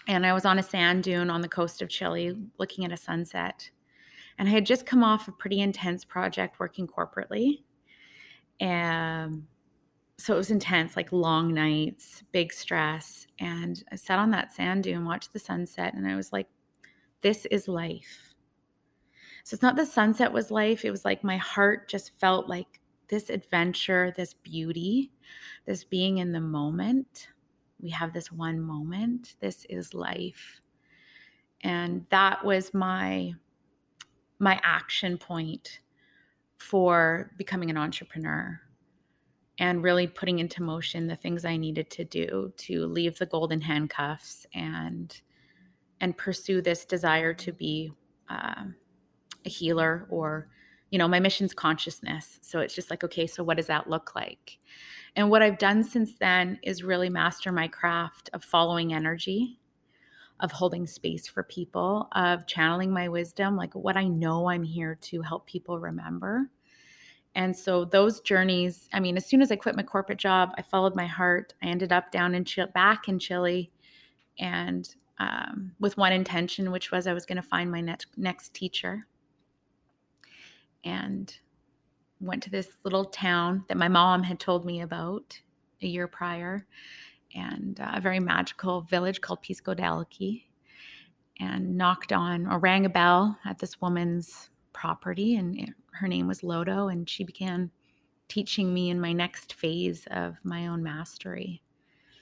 And 0.08 0.26
I 0.26 0.34
was 0.34 0.46
on 0.46 0.60
a 0.60 0.64
sand 0.64 1.04
dune 1.04 1.30
on 1.30 1.42
the 1.42 1.48
coast 1.48 1.82
of 1.82 1.90
Chile 1.90 2.36
looking 2.58 2.86
at 2.86 2.92
a 2.92 2.98
sunset. 2.98 3.70
And 4.38 4.50
I 4.50 4.52
had 4.52 4.66
just 4.66 4.86
come 4.86 5.04
off 5.04 5.28
a 5.28 5.32
pretty 5.32 5.62
intense 5.62 6.04
project 6.04 6.60
working 6.60 6.88
corporately. 6.88 7.64
And 8.60 9.46
so 10.18 10.34
it 10.34 10.38
was 10.38 10.52
intense, 10.52 10.96
like 10.96 11.12
long 11.12 11.54
nights, 11.54 12.24
big 12.32 12.54
stress. 12.54 13.28
And 13.40 13.84
I 13.92 13.96
sat 13.96 14.20
on 14.20 14.32
that 14.32 14.54
sand 14.54 14.84
dune, 14.84 15.06
watched 15.06 15.34
the 15.34 15.40
sunset, 15.40 15.94
and 15.94 16.08
I 16.08 16.16
was 16.16 16.32
like, 16.32 16.48
this 17.22 17.46
is 17.48 17.68
life. 17.68 18.34
So 19.44 19.54
it's 19.54 19.64
not 19.64 19.76
the 19.76 19.86
sunset 19.86 20.32
was 20.32 20.52
life. 20.52 20.86
It 20.86 20.92
was 20.92 21.06
like 21.06 21.24
my 21.24 21.38
heart 21.38 21.90
just 21.90 22.18
felt 22.18 22.48
like 22.48 22.80
this 23.10 23.30
adventure, 23.30 24.14
this 24.16 24.34
beauty, 24.34 25.12
this 25.66 25.84
being 25.84 26.18
in 26.20 26.32
the 26.32 26.42
moment. 26.42 27.28
We 27.80 27.90
have 27.92 28.14
this 28.14 28.32
one 28.32 28.60
moment. 28.60 29.36
This 29.42 29.66
is 29.70 29.94
life. 29.94 30.62
And 31.62 32.06
that 32.10 32.44
was 32.44 32.74
my 32.74 33.34
my 34.40 34.60
action 34.64 35.18
point 35.18 35.80
for 36.58 37.32
becoming 37.38 37.70
an 37.70 37.78
entrepreneur 37.78 38.60
and 39.60 39.84
really 39.84 40.08
putting 40.08 40.40
into 40.40 40.64
motion 40.64 41.08
the 41.08 41.16
things 41.16 41.46
I 41.46 41.58
needed 41.58 41.90
to 41.92 42.06
do 42.06 42.52
to 42.58 42.86
leave 42.88 43.18
the 43.18 43.26
golden 43.26 43.62
handcuffs 43.62 44.46
and 44.54 45.20
and 46.02 46.18
pursue 46.18 46.62
this 46.62 46.84
desire 46.86 47.34
to 47.34 47.54
be 47.54 47.92
uh, 48.30 48.66
a 49.46 49.50
healer 49.50 50.08
or 50.10 50.50
you 50.92 51.00
know 51.00 51.08
my 51.08 51.20
mission's 51.20 51.54
consciousness. 51.54 52.40
So 52.42 52.60
it's 52.60 52.76
just 52.76 52.90
like 52.90 53.04
okay 53.04 53.28
so 53.28 53.44
what 53.44 53.58
does 53.58 53.68
that 53.68 53.90
look 53.90 54.16
like? 54.16 54.60
And 55.16 55.30
what 55.30 55.42
i've 55.42 55.58
done 55.58 55.84
since 55.84 56.16
then 56.20 56.60
is 56.64 56.84
really 56.84 57.10
master 57.10 57.52
my 57.52 57.68
craft 57.68 58.30
of 58.34 58.44
following 58.44 58.94
energy 58.94 59.60
of 60.42 60.52
holding 60.52 60.86
space 60.86 61.28
for 61.28 61.44
people 61.44 62.08
of 62.12 62.46
channeling 62.46 62.92
my 62.92 63.08
wisdom 63.08 63.56
like 63.56 63.74
what 63.74 63.96
i 63.96 64.08
know 64.08 64.50
i'm 64.50 64.64
here 64.64 64.96
to 65.02 65.22
help 65.22 65.46
people 65.46 65.80
remember 65.80 66.50
and 67.36 67.56
so 67.56 67.84
those 67.84 68.22
journeys, 68.22 68.88
I 68.94 69.02
mean, 69.02 69.18
as 69.18 69.26
soon 69.26 69.42
as 69.42 69.52
I 69.52 69.58
quit 69.58 69.76
my 69.76 69.84
corporate 69.84 70.18
job, 70.18 70.54
I 70.58 70.62
followed 70.62 70.96
my 70.96 71.06
heart. 71.06 71.54
I 71.62 71.68
ended 71.68 71.92
up 71.92 72.10
down 72.10 72.34
in 72.34 72.46
Chile, 72.46 72.72
back 72.74 73.10
in 73.10 73.20
Chile, 73.20 73.72
and 74.40 74.88
um, 75.20 75.74
with 75.80 75.98
one 75.98 76.14
intention, 76.14 76.72
which 76.72 76.92
was 76.92 77.08
I 77.08 77.14
was 77.14 77.26
going 77.26 77.36
to 77.36 77.42
find 77.48 77.70
my 77.70 77.82
next 77.82 78.08
next 78.16 78.54
teacher. 78.54 79.06
And 80.86 81.36
went 82.22 82.42
to 82.44 82.50
this 82.50 82.70
little 82.86 83.06
town 83.06 83.66
that 83.68 83.78
my 83.78 83.90
mom 83.90 84.24
had 84.24 84.40
told 84.40 84.66
me 84.66 84.82
about 84.82 85.38
a 85.82 85.88
year 85.88 86.08
prior, 86.08 86.66
and 87.36 87.82
uh, 87.82 87.92
a 87.96 88.02
very 88.02 88.22
magical 88.22 88.82
village 88.82 89.20
called 89.20 89.42
Pisco 89.42 89.76
Elqui, 89.76 90.44
and 91.42 91.76
knocked 91.76 92.14
on 92.14 92.48
or 92.48 92.60
rang 92.60 92.86
a 92.86 92.90
bell 92.90 93.38
at 93.44 93.60
this 93.60 93.82
woman's 93.82 94.50
property, 94.72 95.36
and 95.36 95.74
her 96.00 96.08
name 96.08 96.28
was 96.28 96.42
Lodo, 96.42 96.92
and 96.92 97.10
she 97.10 97.24
began 97.24 97.72
teaching 98.28 98.74
me 98.74 98.90
in 98.90 99.00
my 99.00 99.14
next 99.14 99.54
phase 99.54 100.08
of 100.12 100.38
my 100.44 100.68
own 100.68 100.84
mastery. 100.84 101.62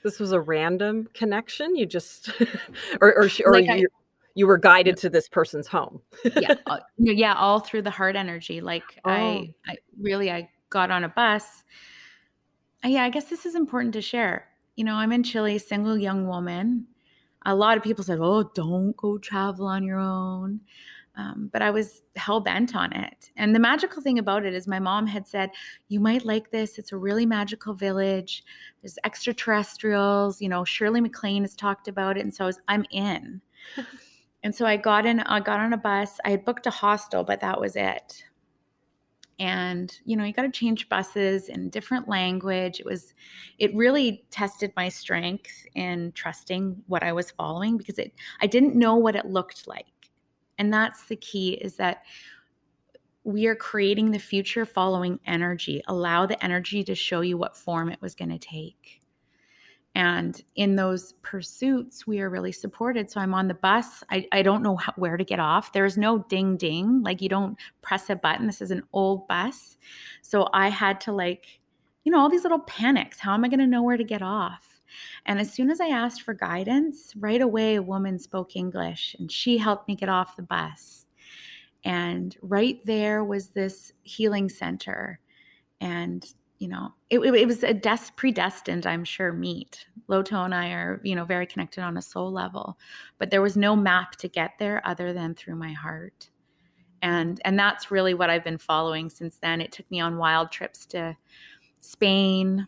This 0.03 0.19
was 0.19 0.31
a 0.33 0.41
random 0.41 1.07
connection. 1.13 1.75
You 1.75 1.85
just, 1.85 2.29
or 3.01 3.13
or, 3.15 3.29
or 3.45 3.53
like 3.53 3.65
you, 3.65 3.71
I, 3.71 3.85
you 4.35 4.47
were 4.47 4.57
guided 4.57 4.97
to 4.97 5.09
this 5.09 5.29
person's 5.29 5.67
home. 5.67 6.01
yeah, 6.23 6.55
uh, 6.67 6.79
yeah, 6.97 7.35
all 7.35 7.59
through 7.59 7.83
the 7.83 7.91
heart 7.91 8.15
energy. 8.15 8.61
Like 8.61 8.83
oh. 9.05 9.11
I, 9.11 9.53
I 9.65 9.77
really, 9.99 10.31
I 10.31 10.49
got 10.69 10.91
on 10.91 11.03
a 11.03 11.09
bus. 11.09 11.63
Uh, 12.83 12.89
yeah, 12.89 13.03
I 13.03 13.09
guess 13.09 13.25
this 13.25 13.45
is 13.45 13.55
important 13.55 13.93
to 13.93 14.01
share. 14.01 14.49
You 14.75 14.83
know, 14.83 14.95
I'm 14.95 15.11
in 15.11 15.23
Chile, 15.23 15.57
single 15.59 15.97
young 15.97 16.27
woman. 16.27 16.87
A 17.45 17.55
lot 17.55 17.77
of 17.77 17.83
people 17.83 18.03
said, 18.03 18.19
"Oh, 18.21 18.51
don't 18.55 18.95
go 18.97 19.17
travel 19.17 19.67
on 19.67 19.83
your 19.83 19.99
own." 19.99 20.61
Um, 21.15 21.49
but 21.53 21.61
I 21.61 21.69
was 21.69 22.01
hell 22.15 22.39
bent 22.39 22.75
on 22.75 22.91
it. 22.93 23.31
And 23.37 23.55
the 23.55 23.59
magical 23.59 24.01
thing 24.01 24.17
about 24.17 24.45
it 24.45 24.53
is, 24.53 24.67
my 24.67 24.79
mom 24.79 25.05
had 25.05 25.27
said, 25.27 25.51
You 25.87 25.99
might 25.99 26.25
like 26.25 26.49
this. 26.49 26.79
It's 26.79 26.91
a 26.91 26.97
really 26.97 27.25
magical 27.25 27.73
village. 27.73 28.43
There's 28.81 28.97
extraterrestrials. 29.03 30.41
You 30.41 30.49
know, 30.49 30.65
Shirley 30.65 31.01
MacLaine 31.01 31.43
has 31.43 31.55
talked 31.55 31.87
about 31.87 32.17
it. 32.17 32.21
And 32.21 32.33
so 32.33 32.45
I 32.45 32.47
was, 32.47 32.59
I'm 32.67 32.85
in. 32.89 33.41
and 34.43 34.53
so 34.55 34.65
I 34.65 34.75
got 34.75 35.05
in, 35.05 35.19
I 35.21 35.39
got 35.39 35.59
on 35.59 35.73
a 35.73 35.77
bus. 35.77 36.19
I 36.25 36.31
had 36.31 36.45
booked 36.45 36.65
a 36.65 36.71
hostel, 36.71 37.23
but 37.23 37.39
that 37.41 37.59
was 37.59 37.75
it. 37.75 38.23
And, 39.39 39.95
you 40.05 40.15
know, 40.15 40.23
you 40.23 40.33
got 40.33 40.43
to 40.43 40.51
change 40.51 40.89
buses 40.89 41.49
in 41.49 41.69
different 41.69 42.07
language. 42.07 42.79
It 42.79 42.85
was, 42.85 43.13
it 43.57 43.75
really 43.75 44.25
tested 44.29 44.71
my 44.75 44.89
strength 44.89 45.65
in 45.75 46.11
trusting 46.13 46.83
what 46.87 47.03
I 47.03 47.13
was 47.13 47.31
following 47.31 47.77
because 47.77 47.97
it, 47.97 48.13
I 48.41 48.47
didn't 48.47 48.75
know 48.75 48.95
what 48.95 49.15
it 49.15 49.25
looked 49.25 49.67
like 49.67 49.92
and 50.63 50.73
that's 50.73 51.03
the 51.07 51.17
key 51.17 51.55
is 51.55 51.75
that 51.75 52.03
we 53.25 53.47
are 53.47 53.55
creating 53.55 54.11
the 54.11 54.17
future 54.17 54.65
following 54.65 55.19
energy. 55.25 55.83
Allow 55.87 56.25
the 56.25 56.41
energy 56.41 56.85
to 56.85 56.95
show 56.95 57.19
you 57.19 57.37
what 57.37 57.57
form 57.57 57.89
it 57.89 58.01
was 58.01 58.15
going 58.15 58.29
to 58.29 58.37
take. 58.37 59.01
And 59.93 60.41
in 60.55 60.77
those 60.77 61.15
pursuits, 61.21 62.07
we 62.07 62.21
are 62.21 62.29
really 62.29 62.53
supported. 62.53 63.11
So 63.11 63.19
I'm 63.19 63.33
on 63.33 63.49
the 63.49 63.55
bus. 63.55 64.05
I, 64.09 64.25
I 64.31 64.41
don't 64.41 64.63
know 64.63 64.77
how, 64.77 64.93
where 64.95 65.17
to 65.17 65.25
get 65.25 65.41
off. 65.41 65.73
There's 65.73 65.97
no 65.97 66.19
ding 66.29 66.55
ding. 66.55 67.03
Like 67.03 67.21
you 67.21 67.27
don't 67.27 67.57
press 67.81 68.09
a 68.09 68.15
button. 68.15 68.47
This 68.47 68.61
is 68.61 68.71
an 68.71 68.83
old 68.93 69.27
bus. 69.27 69.77
So 70.21 70.47
I 70.53 70.69
had 70.69 71.01
to, 71.01 71.11
like, 71.11 71.59
you 72.05 72.11
know, 72.13 72.21
all 72.21 72.29
these 72.29 72.43
little 72.43 72.59
panics. 72.59 73.19
How 73.19 73.33
am 73.33 73.43
I 73.43 73.49
going 73.49 73.59
to 73.59 73.67
know 73.67 73.83
where 73.83 73.97
to 73.97 74.03
get 74.05 74.21
off? 74.21 74.72
And 75.25 75.39
as 75.39 75.53
soon 75.53 75.69
as 75.69 75.79
I 75.79 75.87
asked 75.87 76.21
for 76.21 76.33
guidance, 76.33 77.13
right 77.17 77.41
away 77.41 77.75
a 77.75 77.81
woman 77.81 78.19
spoke 78.19 78.55
English 78.55 79.15
and 79.19 79.31
she 79.31 79.57
helped 79.57 79.87
me 79.87 79.95
get 79.95 80.09
off 80.09 80.35
the 80.35 80.43
bus. 80.43 81.05
And 81.83 82.35
right 82.41 82.79
there 82.85 83.23
was 83.23 83.49
this 83.49 83.91
healing 84.03 84.49
center. 84.49 85.19
And, 85.81 86.25
you 86.59 86.67
know, 86.69 86.93
it, 87.09 87.19
it 87.19 87.45
was 87.45 87.63
a 87.63 87.73
des- 87.73 88.11
predestined, 88.15 88.85
I'm 88.85 89.03
sure, 89.03 89.33
meet. 89.33 89.85
Loto 90.07 90.43
and 90.43 90.55
I 90.55 90.69
are, 90.69 91.01
you 91.03 91.15
know, 91.15 91.25
very 91.25 91.45
connected 91.45 91.83
on 91.83 91.97
a 91.97 92.01
soul 92.01 92.31
level, 92.31 92.77
but 93.17 93.31
there 93.31 93.41
was 93.41 93.57
no 93.57 93.75
map 93.75 94.15
to 94.17 94.27
get 94.27 94.51
there 94.59 94.81
other 94.85 95.11
than 95.13 95.35
through 95.35 95.55
my 95.55 95.73
heart. 95.73 96.29
And, 97.01 97.41
and 97.43 97.59
that's 97.59 97.91
really 97.91 98.13
what 98.13 98.29
I've 98.29 98.45
been 98.45 98.57
following 98.57 99.09
since 99.09 99.37
then. 99.37 99.59
It 99.59 99.73
took 99.73 99.89
me 99.91 99.99
on 99.99 100.17
wild 100.17 100.51
trips 100.51 100.85
to 100.87 101.17
Spain, 101.81 102.65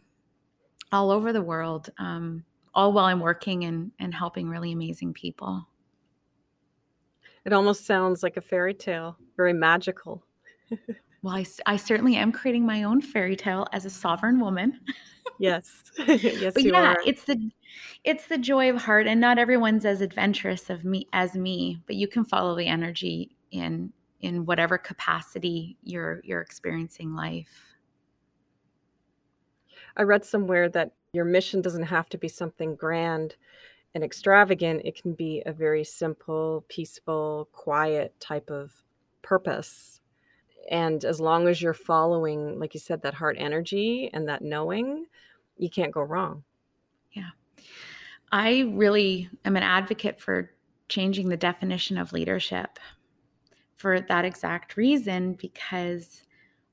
all 0.91 1.12
over 1.12 1.34
the 1.34 1.41
world, 1.41 1.89
um, 1.98 2.43
all 2.74 2.93
while 2.93 3.06
I'm 3.06 3.19
working 3.19 3.63
and, 3.65 3.91
and 4.00 4.13
helping 4.13 4.50
really 4.50 4.71
amazing 4.71 5.13
people. 5.13 5.67
It 7.45 7.54
almost 7.54 7.86
sounds 7.86 8.24
like 8.24 8.38
a 8.38 8.41
fairy 8.41 8.74
tale, 8.74 9.17
very 9.38 9.54
magical. 9.54 10.24
well, 11.21 11.36
I, 11.36 11.45
I 11.65 11.78
certainly 11.78 12.15
am 12.15 12.32
creating 12.32 12.65
my 12.65 12.84
own 12.84 13.02
fairy 13.02 13.36
tale 13.36 13.67
as 13.71 13.86
a 13.86 13.89
sovereign 13.89 14.39
woman. 14.39 14.80
yes, 15.39 15.84
yes, 16.08 16.54
but 16.54 16.63
yeah, 16.63 16.93
are. 16.93 16.98
it's 17.06 17.24
the 17.24 17.52
it's 18.04 18.28
the 18.28 18.38
joy 18.38 18.69
of 18.69 18.78
heart, 18.82 19.06
and 19.06 19.21
not 19.21 19.38
everyone's 19.38 19.86
as 19.86 20.02
adventurous 20.02 20.69
of 20.69 20.84
me 20.84 21.08
as 21.13 21.36
me, 21.36 21.82
but 21.86 21.95
you 21.95 22.08
can 22.08 22.26
follow 22.26 22.56
the 22.56 22.67
energy 22.67 23.36
in 23.52 23.91
in 24.21 24.45
whatever 24.45 24.78
capacity 24.78 25.78
you're 25.84 26.21
you're 26.24 26.41
experiencing 26.41 27.13
life. 27.13 27.75
I 29.98 30.04
read 30.04 30.26
somewhere 30.26 30.70
that 30.70 30.92
your 31.14 31.26
mission 31.26 31.62
doesn't 31.62 31.84
have 31.84 32.10
to 32.10 32.18
be 32.18 32.28
something 32.28 32.76
grand 32.76 33.36
and 33.94 34.04
extravagant. 34.04 34.82
It 34.84 35.02
can 35.02 35.14
be 35.14 35.42
a 35.46 35.54
very 35.54 35.84
simple, 35.84 36.66
peaceful, 36.68 37.48
quiet 37.54 38.14
type 38.20 38.50
of 38.50 38.84
purpose. 39.22 40.02
And 40.70 41.06
as 41.06 41.22
long 41.22 41.48
as 41.48 41.62
you're 41.62 41.74
following, 41.74 42.60
like 42.60 42.74
you 42.74 42.80
said, 42.80 43.02
that 43.04 43.14
heart 43.14 43.38
energy 43.40 44.10
and 44.14 44.28
that 44.28 44.42
knowing, 44.42 45.06
you 45.58 45.70
can't 45.70 45.94
go 45.94 46.02
wrong. 46.02 46.44
Yeah. 47.14 47.30
I 48.32 48.72
really 48.74 49.30
am 49.46 49.56
an 49.56 49.64
advocate 49.64 50.20
for 50.20 50.52
changing 50.90 51.30
the 51.30 51.38
definition 51.38 51.98
of 51.98 52.12
leadership 52.12 52.80
for 53.78 54.02
that 54.02 54.26
exact 54.26 54.76
reason 54.76 55.34
because 55.34 56.25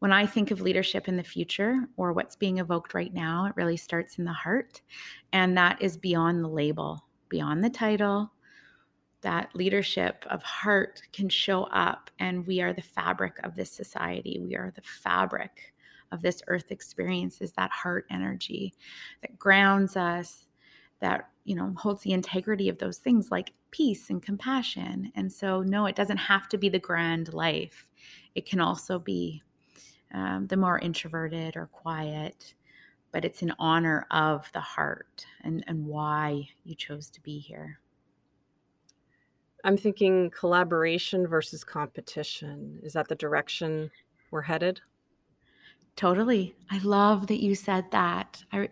when 0.03 0.13
I 0.13 0.27
think 0.27 0.51
of 0.51 0.61
leadership 0.61 1.07
in 1.07 1.17
the 1.17 1.23
future 1.23 1.79
or 1.97 2.13
what's 2.13 2.35
being 2.35 2.59
evoked 2.59 2.93
right 2.93 3.15
now, 3.15 3.47
it 3.47 3.53
really 3.55 3.77
starts 3.77 4.19
in 4.19 4.25
the 4.25 4.33
heart. 4.33 4.83
And 5.33 5.57
that 5.57 5.81
is 5.81 5.97
beyond 5.97 6.43
the 6.43 6.49
label, 6.49 7.05
beyond 7.29 7.63
the 7.63 7.71
title. 7.71 8.33
That 9.21 9.55
leadership 9.55 10.25
of 10.29 10.43
heart 10.43 11.03
can 11.13 11.29
show 11.29 11.67
up, 11.67 12.11
and 12.19 12.45
we 12.45 12.61
are 12.61 12.73
the 12.73 12.83
fabric 12.83 13.39
of 13.45 13.55
this 13.55 13.71
society. 13.71 14.41
We 14.41 14.57
are 14.57 14.73
the 14.75 14.83
fabric 14.83 15.73
of 16.11 16.21
this 16.21 16.43
earth 16.49 16.73
experience, 16.73 17.41
is 17.41 17.53
that 17.53 17.71
heart 17.71 18.07
energy 18.11 18.75
that 19.21 19.39
grounds 19.39 19.97
us, 19.97 20.49
that 20.99 21.29
you 21.45 21.55
know 21.55 21.73
holds 21.77 22.03
the 22.03 22.11
integrity 22.11 22.69
of 22.69 22.79
those 22.79 22.99
things 22.99 23.31
like 23.31 23.53
peace 23.71 24.11
and 24.11 24.23
compassion 24.23 25.11
and 25.17 25.33
so 25.33 25.61
no 25.63 25.87
it 25.87 25.97
doesn't 25.97 26.19
have 26.19 26.49
to 26.49 26.57
be 26.57 26.69
the 26.69 26.79
grand 26.79 27.35
life 27.35 27.89
it 28.37 28.47
can 28.47 28.61
also 28.61 29.01
be 29.01 29.43
um, 30.13 30.47
the 30.47 30.57
more 30.57 30.79
introverted 30.79 31.57
or 31.57 31.67
quiet, 31.67 32.55
but 33.13 33.25
it's 33.25 33.43
in 33.43 33.53
honor 33.59 34.07
of 34.11 34.51
the 34.53 34.61
heart 34.61 35.27
and, 35.45 35.65
and 35.67 35.87
why 35.87 36.49
you 36.65 36.75
chose 36.75 37.11
to 37.11 37.21
be 37.21 37.39
here. 37.39 37.79
I'm 39.65 39.77
thinking 39.77 40.31
collaboration 40.31 41.27
versus 41.27 41.63
competition. 41.63 42.81
Is 42.83 42.95
that 42.95 43.09
the 43.09 43.15
direction 43.15 43.91
we're 44.31 44.43
headed? 44.43 44.81
Totally. 45.95 46.55
I 46.71 46.79
love 46.79 47.27
that 47.29 47.43
you 47.43 47.55
said 47.55 47.85
that. 47.93 48.43
I, 48.53 48.69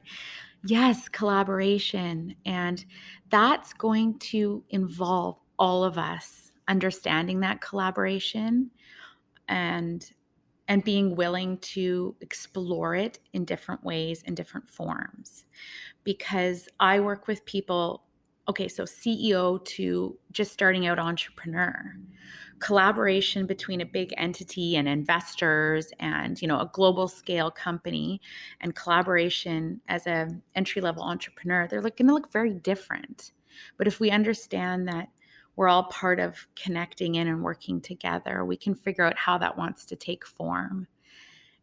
yes, 0.64 1.08
collaboration. 1.08 2.34
And 2.44 2.84
that's 3.28 3.72
going 3.72 4.18
to 4.18 4.64
involve 4.70 5.38
all 5.58 5.84
of 5.84 5.98
us 5.98 6.52
understanding 6.66 7.40
that 7.40 7.60
collaboration 7.60 8.70
and 9.48 10.10
and 10.70 10.84
being 10.84 11.16
willing 11.16 11.58
to 11.58 12.14
explore 12.20 12.94
it 12.94 13.18
in 13.32 13.44
different 13.44 13.82
ways 13.82 14.22
in 14.22 14.36
different 14.36 14.70
forms. 14.70 15.44
Because 16.04 16.68
i 16.78 16.98
work 17.00 17.26
with 17.26 17.44
people 17.44 18.04
okay 18.48 18.68
so 18.68 18.84
ceo 18.84 19.62
to 19.64 20.16
just 20.32 20.52
starting 20.52 20.86
out 20.86 20.98
entrepreneur. 20.98 21.96
Collaboration 22.60 23.46
between 23.46 23.80
a 23.80 23.86
big 23.86 24.14
entity 24.16 24.76
and 24.76 24.86
investors 24.86 25.92
and 25.98 26.40
you 26.40 26.46
know 26.46 26.60
a 26.60 26.70
global 26.72 27.08
scale 27.08 27.50
company 27.50 28.20
and 28.60 28.76
collaboration 28.76 29.80
as 29.88 30.06
a 30.06 30.28
entry 30.54 30.80
level 30.80 31.02
entrepreneur 31.02 31.66
they're 31.66 31.80
going 31.80 32.06
to 32.06 32.14
look 32.14 32.32
very 32.32 32.54
different. 32.54 33.32
But 33.76 33.88
if 33.88 33.98
we 33.98 34.10
understand 34.10 34.86
that 34.86 35.08
we're 35.56 35.68
all 35.68 35.84
part 35.84 36.20
of 36.20 36.46
connecting 36.56 37.16
in 37.16 37.28
and 37.28 37.42
working 37.42 37.80
together. 37.80 38.44
We 38.44 38.56
can 38.56 38.74
figure 38.74 39.04
out 39.04 39.16
how 39.16 39.38
that 39.38 39.58
wants 39.58 39.84
to 39.86 39.96
take 39.96 40.26
form. 40.26 40.86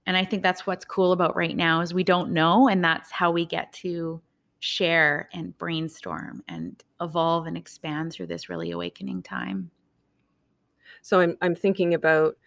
And 0.05 0.15
I 0.15 0.23
think 0.23 0.43
that's 0.43 0.65
what's 0.65 0.85
cool 0.85 1.11
about 1.11 1.35
right 1.35 1.55
now 1.55 1.81
is 1.81 1.93
we 1.93 2.03
don't 2.03 2.31
know 2.31 2.69
and 2.69 2.83
that's 2.83 3.11
how 3.11 3.31
we 3.31 3.45
get 3.45 3.73
to 3.73 4.21
share 4.59 5.29
and 5.33 5.57
brainstorm 5.57 6.43
and 6.47 6.83
evolve 7.01 7.45
and 7.45 7.57
expand 7.57 8.13
through 8.13 8.27
this 8.27 8.49
really 8.49 8.71
awakening 8.71 9.21
time. 9.21 9.69
So 11.01 11.19
I'm 11.19 11.37
I'm 11.41 11.55
thinking 11.55 11.93
about 11.93 12.37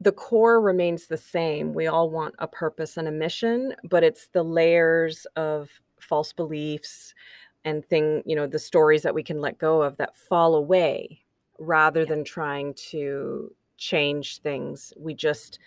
the 0.00 0.12
core 0.12 0.60
remains 0.60 1.06
the 1.06 1.16
same. 1.16 1.74
We 1.74 1.86
all 1.86 2.10
want 2.10 2.34
a 2.38 2.48
purpose 2.48 2.96
and 2.96 3.06
a 3.06 3.12
mission, 3.12 3.74
but 3.88 4.02
it's 4.02 4.28
the 4.28 4.42
layers 4.42 5.26
of 5.36 5.70
false 6.00 6.32
beliefs 6.32 7.14
and 7.64 7.84
thing, 7.86 8.22
you 8.26 8.34
know, 8.36 8.46
the 8.46 8.58
stories 8.58 9.02
that 9.02 9.14
we 9.14 9.22
can 9.22 9.40
let 9.40 9.58
go 9.58 9.82
of 9.82 9.96
that 9.98 10.16
fall 10.16 10.54
away 10.54 11.22
rather 11.58 12.00
Yeah. 12.00 12.06
than 12.06 12.24
trying 12.24 12.74
to 12.74 13.54
change 13.76 14.40
things. 14.40 14.92
We 14.96 15.14
just 15.14 15.58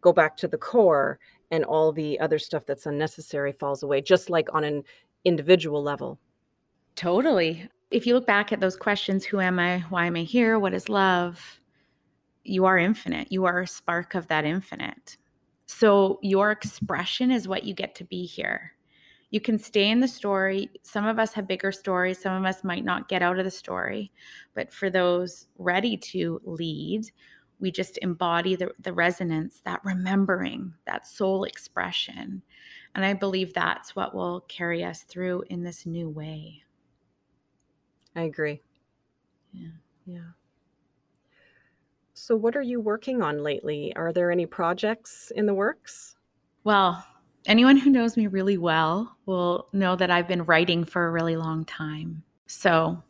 go 0.00 0.12
back 0.12 0.36
to 0.38 0.48
the 0.48 0.58
core 0.58 1.18
and 1.50 1.64
all 1.64 1.92
the 1.92 2.18
other 2.20 2.38
stuff 2.38 2.64
that's 2.66 2.86
unnecessary 2.86 3.52
falls 3.52 3.82
away, 3.82 4.00
just 4.00 4.30
like 4.30 4.52
on 4.54 4.64
an 4.64 4.84
individual 5.24 5.82
level. 5.82 6.18
Totally. 6.96 7.68
If 7.90 8.06
you 8.06 8.14
look 8.14 8.26
back 8.26 8.52
at 8.52 8.60
those 8.60 8.76
questions 8.76 9.24
who 9.24 9.40
am 9.40 9.58
I? 9.58 9.80
Why 9.90 10.06
am 10.06 10.16
I 10.16 10.22
here? 10.22 10.58
What 10.58 10.74
is 10.74 10.88
love? 10.88 11.60
You 12.44 12.64
are 12.64 12.78
infinite. 12.78 13.30
You 13.30 13.44
are 13.44 13.60
a 13.60 13.66
spark 13.66 14.14
of 14.14 14.26
that 14.28 14.44
infinite. 14.44 15.16
So 15.66 16.18
your 16.22 16.50
expression 16.50 17.30
is 17.30 17.46
what 17.48 17.64
you 17.64 17.74
get 17.74 17.94
to 17.96 18.04
be 18.04 18.24
here. 18.24 18.72
You 19.32 19.40
can 19.40 19.58
stay 19.58 19.88
in 19.88 19.98
the 19.98 20.06
story. 20.06 20.70
Some 20.82 21.06
of 21.06 21.18
us 21.18 21.32
have 21.32 21.48
bigger 21.48 21.72
stories, 21.72 22.20
some 22.20 22.34
of 22.34 22.48
us 22.48 22.62
might 22.62 22.84
not 22.84 23.08
get 23.08 23.22
out 23.22 23.38
of 23.38 23.44
the 23.46 23.50
story. 23.50 24.12
But 24.54 24.70
for 24.70 24.90
those 24.90 25.48
ready 25.56 25.96
to 25.96 26.38
lead, 26.44 27.10
we 27.58 27.70
just 27.70 27.98
embody 28.02 28.56
the, 28.56 28.70
the 28.80 28.92
resonance, 28.92 29.62
that 29.64 29.80
remembering, 29.84 30.74
that 30.84 31.06
soul 31.06 31.44
expression. 31.44 32.42
And 32.94 33.04
I 33.06 33.14
believe 33.14 33.54
that's 33.54 33.96
what 33.96 34.14
will 34.14 34.42
carry 34.48 34.84
us 34.84 35.04
through 35.04 35.44
in 35.48 35.62
this 35.62 35.86
new 35.86 36.10
way. 36.10 36.62
I 38.14 38.22
agree. 38.22 38.60
Yeah. 39.52 39.68
Yeah. 40.04 40.30
So, 42.12 42.36
what 42.36 42.54
are 42.54 42.62
you 42.62 42.80
working 42.80 43.22
on 43.22 43.42
lately? 43.42 43.96
Are 43.96 44.12
there 44.12 44.30
any 44.30 44.44
projects 44.44 45.32
in 45.34 45.46
the 45.46 45.54
works? 45.54 46.16
Well, 46.64 47.02
anyone 47.46 47.76
who 47.76 47.90
knows 47.90 48.16
me 48.16 48.26
really 48.26 48.58
well 48.58 49.16
will 49.26 49.68
know 49.72 49.96
that 49.96 50.10
I've 50.10 50.28
been 50.28 50.44
writing 50.44 50.84
for 50.84 51.06
a 51.06 51.10
really 51.10 51.36
long 51.36 51.64
time. 51.64 52.22
So, 52.46 53.02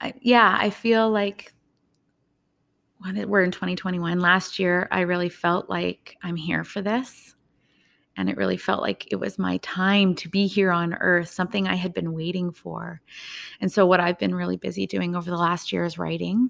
I, 0.00 0.14
yeah, 0.20 0.56
I 0.58 0.70
feel 0.70 1.10
like 1.10 1.52
when 2.98 3.28
we're 3.28 3.42
in 3.42 3.50
2021, 3.50 4.20
last 4.20 4.58
year, 4.58 4.88
I 4.90 5.00
really 5.00 5.28
felt 5.28 5.68
like 5.68 6.16
I'm 6.22 6.36
here 6.36 6.64
for 6.64 6.82
this. 6.82 7.34
And 8.18 8.30
it 8.30 8.36
really 8.38 8.56
felt 8.56 8.80
like 8.80 9.12
it 9.12 9.16
was 9.16 9.38
my 9.38 9.58
time 9.58 10.14
to 10.16 10.28
be 10.30 10.46
here 10.46 10.70
on 10.70 10.94
earth, 10.94 11.28
something 11.28 11.68
I 11.68 11.74
had 11.74 11.92
been 11.92 12.14
waiting 12.14 12.50
for. 12.50 13.02
And 13.60 13.70
so, 13.70 13.84
what 13.84 14.00
I've 14.00 14.18
been 14.18 14.34
really 14.34 14.56
busy 14.56 14.86
doing 14.86 15.14
over 15.14 15.30
the 15.30 15.36
last 15.36 15.70
year 15.70 15.84
is 15.84 15.98
writing, 15.98 16.48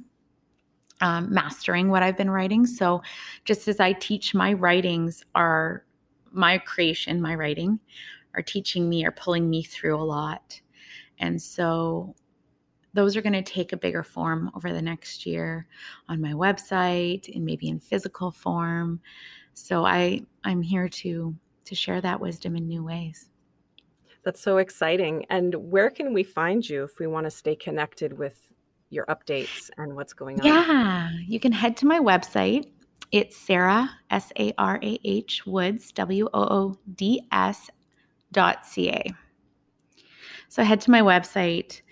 um, 1.01 1.33
mastering 1.35 1.89
what 1.89 2.05
I've 2.05 2.17
been 2.17 2.31
writing. 2.31 2.67
So, 2.67 3.03
just 3.45 3.67
as 3.67 3.81
I 3.81 3.95
teach, 3.95 4.33
my 4.33 4.53
writings 4.53 5.25
are 5.35 5.86
my 6.37 6.59
creation, 6.59 7.21
my 7.21 7.35
writing, 7.35 7.81
are 8.35 8.43
teaching 8.43 8.89
me, 8.89 9.05
are 9.05 9.13
pulling 9.13 9.49
me 9.49 9.63
through 9.63 9.97
a 9.97 10.05
lot. 10.05 10.61
And 11.19 11.41
so, 11.41 12.15
those 12.97 13.15
are 13.15 13.23
going 13.23 13.33
to 13.35 13.43
take 13.43 13.73
a 13.73 13.77
bigger 13.77 14.03
form 14.03 14.51
over 14.57 14.73
the 14.73 14.81
next 14.81 15.27
year 15.27 15.67
on 16.09 16.21
my 16.21 16.33
website 16.33 17.33
and 17.35 17.45
maybe 17.45 17.69
in 17.69 17.79
physical 17.79 18.33
form. 18.33 19.01
So 19.53 19.85
I 19.85 20.23
I'm 20.45 20.63
here 20.63 20.89
to 20.89 21.37
to 21.67 21.75
share 21.75 22.01
that 22.01 22.21
wisdom 22.21 22.57
in 22.57 22.67
new 22.67 22.83
ways. 22.83 23.29
That's 24.25 24.41
so 24.41 24.57
exciting. 24.57 25.27
And 25.31 25.55
where 25.55 25.91
can 25.91 26.13
we 26.13 26.25
find 26.25 26.69
you 26.69 26.85
if 26.85 26.99
we 26.99 27.07
want 27.07 27.27
to 27.27 27.31
stay 27.31 27.55
connected 27.55 28.19
with 28.19 28.51
your 28.91 29.05
updates 29.07 29.71
and 29.77 29.95
what's 29.95 30.13
going 30.13 30.41
on? 30.41 30.47
Yeah, 30.47 31.11
you 31.27 31.39
can 31.39 31.53
head 31.53 31.77
to 31.79 31.87
my 31.87 32.01
website. 32.01 32.71
It's 33.13 33.37
Sarah 33.37 33.91
S 34.11 34.33
A 34.39 34.53
R 34.59 34.79
A 34.83 34.99
H 35.05 35.47
Woods 35.47 35.93
W 35.93 36.29
O 36.35 36.43
O 36.43 36.79
D 36.95 37.23
S 37.31 37.71
dot 38.33 38.67
C 38.67 38.91
A. 38.91 39.05
So 40.49 40.63
head 40.63 40.81
to 40.83 40.91
my 40.91 41.01
website. 41.01 41.83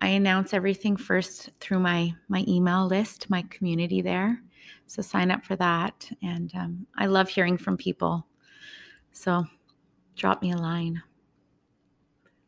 I 0.00 0.08
announce 0.08 0.52
everything 0.52 0.96
first 0.96 1.50
through 1.60 1.80
my 1.80 2.14
my 2.28 2.44
email 2.48 2.86
list, 2.86 3.30
my 3.30 3.42
community 3.50 4.02
there. 4.02 4.40
So 4.86 5.00
sign 5.00 5.30
up 5.30 5.44
for 5.44 5.56
that, 5.56 6.10
and 6.22 6.52
um, 6.54 6.86
I 6.98 7.06
love 7.06 7.28
hearing 7.28 7.56
from 7.56 7.76
people. 7.76 8.26
So 9.12 9.44
drop 10.16 10.42
me 10.42 10.52
a 10.52 10.56
line. 10.56 11.02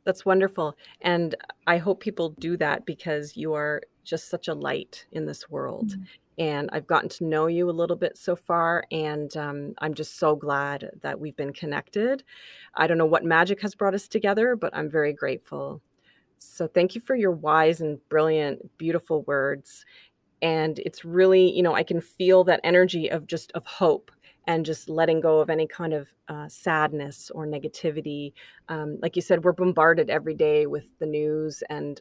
That's 0.04 0.24
wonderful. 0.24 0.76
And 1.00 1.34
I 1.66 1.78
hope 1.78 2.00
people 2.00 2.30
do 2.38 2.56
that 2.58 2.86
because 2.86 3.36
you 3.36 3.54
are 3.54 3.82
just 4.04 4.28
such 4.28 4.48
a 4.48 4.54
light 4.54 5.04
in 5.12 5.26
this 5.26 5.50
world. 5.50 5.90
Mm. 5.90 6.06
And 6.38 6.68
I've 6.72 6.86
gotten 6.86 7.08
to 7.10 7.24
know 7.24 7.46
you 7.46 7.70
a 7.70 7.72
little 7.72 7.96
bit 7.96 8.18
so 8.18 8.36
far, 8.36 8.84
and 8.90 9.34
um, 9.36 9.74
I'm 9.78 9.94
just 9.94 10.18
so 10.18 10.36
glad 10.36 10.90
that 11.02 11.18
we've 11.18 11.36
been 11.36 11.52
connected. 11.52 12.22
I 12.74 12.86
don't 12.86 12.98
know 12.98 13.06
what 13.06 13.24
magic 13.24 13.62
has 13.62 13.74
brought 13.74 13.94
us 13.94 14.06
together, 14.06 14.54
but 14.54 14.76
I'm 14.76 14.90
very 14.90 15.14
grateful. 15.14 15.80
So 16.38 16.66
thank 16.66 16.94
you 16.94 17.00
for 17.00 17.16
your 17.16 17.30
wise 17.30 17.80
and 17.80 17.98
brilliant, 18.08 18.76
beautiful 18.76 19.22
words. 19.22 19.86
And 20.42 20.78
it's 20.80 21.04
really, 21.04 21.50
you 21.50 21.62
know, 21.62 21.74
I 21.74 21.82
can 21.82 22.00
feel 22.00 22.44
that 22.44 22.60
energy 22.62 23.10
of 23.10 23.26
just 23.26 23.52
of 23.52 23.64
hope 23.64 24.10
and 24.46 24.64
just 24.64 24.88
letting 24.88 25.20
go 25.20 25.40
of 25.40 25.50
any 25.50 25.66
kind 25.66 25.92
of 25.92 26.12
uh, 26.28 26.48
sadness 26.48 27.30
or 27.34 27.46
negativity. 27.46 28.32
Um, 28.68 28.98
like 29.00 29.16
you 29.16 29.22
said, 29.22 29.42
we're 29.42 29.52
bombarded 29.52 30.10
every 30.10 30.34
day 30.34 30.66
with 30.66 30.86
the 30.98 31.06
news 31.06 31.62
and 31.68 32.00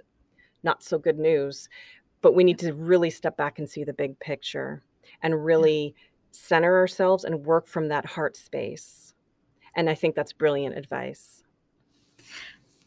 not 0.64 0.84
so 0.84 0.98
good 0.98 1.18
news, 1.18 1.70
but 2.26 2.34
we 2.34 2.44
need 2.44 2.58
to 2.58 2.74
really 2.74 3.12
step 3.12 3.38
back 3.38 3.60
and 3.60 3.70
see 3.70 3.84
the 3.84 3.94
big 3.94 4.20
picture 4.20 4.82
and 5.22 5.46
really 5.46 5.94
center 6.32 6.76
ourselves 6.76 7.24
and 7.24 7.46
work 7.46 7.68
from 7.68 7.88
that 7.90 8.04
heart 8.04 8.36
space. 8.36 9.14
And 9.76 9.88
I 9.88 9.94
think 9.94 10.16
that's 10.16 10.34
brilliant 10.34 10.76
advice. 10.76 11.44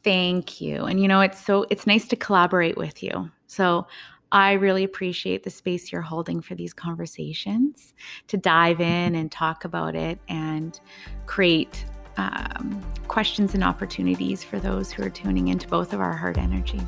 Thank 0.03 0.61
you. 0.61 0.87
And 0.87 1.01
you 1.01 1.07
know, 1.07 1.21
it's 1.21 1.41
so 1.41 1.67
it's 1.71 1.87
nice 1.87 2.09
to 2.09 2.17
collaborate 2.17 2.77
with 2.77 3.01
you. 3.01 3.31
So 3.47 3.87
I 4.33 4.55
really 4.55 4.83
appreciate 4.83 5.45
the 5.45 5.51
space 5.51 5.93
you're 5.93 6.03
holding 6.03 6.41
for 6.41 6.57
these 6.57 6.75
conversations 6.75 7.95
to 8.27 8.37
dive 8.37 8.81
in 8.81 9.15
and 9.15 9.31
talk 9.31 9.65
about 9.65 9.95
it 9.95 10.19
and 10.29 10.81
create 11.27 11.85
um, 12.17 12.85
questions 13.07 13.55
and 13.55 13.63
opportunities 13.63 14.43
for 14.43 14.59
those 14.59 14.91
who 14.91 15.05
are 15.05 15.11
tuning 15.11 15.47
into 15.47 15.69
both 15.69 15.93
of 15.93 16.01
our 16.01 16.17
heart 16.17 16.39
energies. 16.39 16.83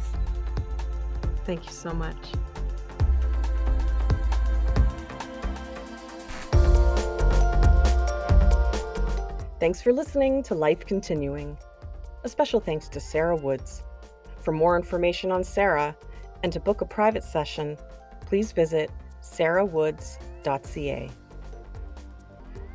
Thank 1.51 1.67
you 1.67 1.73
so 1.73 1.93
much. 1.93 2.15
Thanks 9.59 9.83
for 9.83 9.93
listening 9.93 10.45
to 10.45 10.55
Life 10.55 10.87
Continuing. 10.87 11.59
A 12.23 12.29
special 12.29 12.61
thanks 12.61 12.89
to 12.91 13.01
Sarah 13.01 13.35
Woods. 13.35 13.83
For 14.43 14.53
more 14.53 14.77
information 14.77 15.33
on 15.33 15.43
Sarah 15.43 15.97
and 16.45 16.53
to 16.53 16.61
book 16.61 16.83
a 16.83 16.85
private 16.85 17.25
session, 17.25 17.77
please 18.21 18.53
visit 18.53 18.93
sarahwoods.ca. 19.21 21.11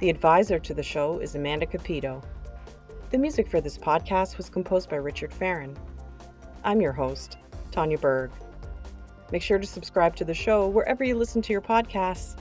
The 0.01 0.09
advisor 0.09 0.59
to 0.59 0.73
the 0.73 0.83
show 0.83 1.19
is 1.19 1.35
Amanda 1.35 1.65
Capito. 1.65 2.21
The 3.11 3.17
music 3.17 3.47
for 3.47 3.61
this 3.61 3.77
podcast 3.77 4.35
was 4.35 4.49
composed 4.49 4.89
by 4.89 4.97
Richard 4.97 5.33
Farron. 5.33 5.77
I'm 6.65 6.81
your 6.81 6.91
host, 6.91 7.37
Tanya 7.71 7.97
Berg. 7.97 8.31
Make 9.31 9.41
sure 9.41 9.59
to 9.59 9.67
subscribe 9.67 10.15
to 10.17 10.25
the 10.25 10.33
show 10.33 10.67
wherever 10.67 11.03
you 11.03 11.15
listen 11.15 11.41
to 11.43 11.51
your 11.51 11.61
podcasts 11.61 12.37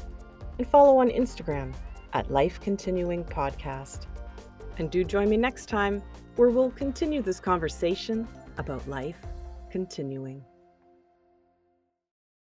and 0.58 0.66
follow 0.66 0.98
on 0.98 1.10
Instagram 1.10 1.74
at 2.12 2.30
Life 2.30 2.60
Continuing 2.60 3.24
Podcast. 3.24 4.06
And 4.78 4.90
do 4.90 5.04
join 5.04 5.28
me 5.28 5.36
next 5.36 5.68
time 5.68 6.02
where 6.36 6.50
we'll 6.50 6.70
continue 6.70 7.22
this 7.22 7.40
conversation 7.40 8.28
about 8.58 8.86
life 8.88 9.18
continuing. 9.70 10.44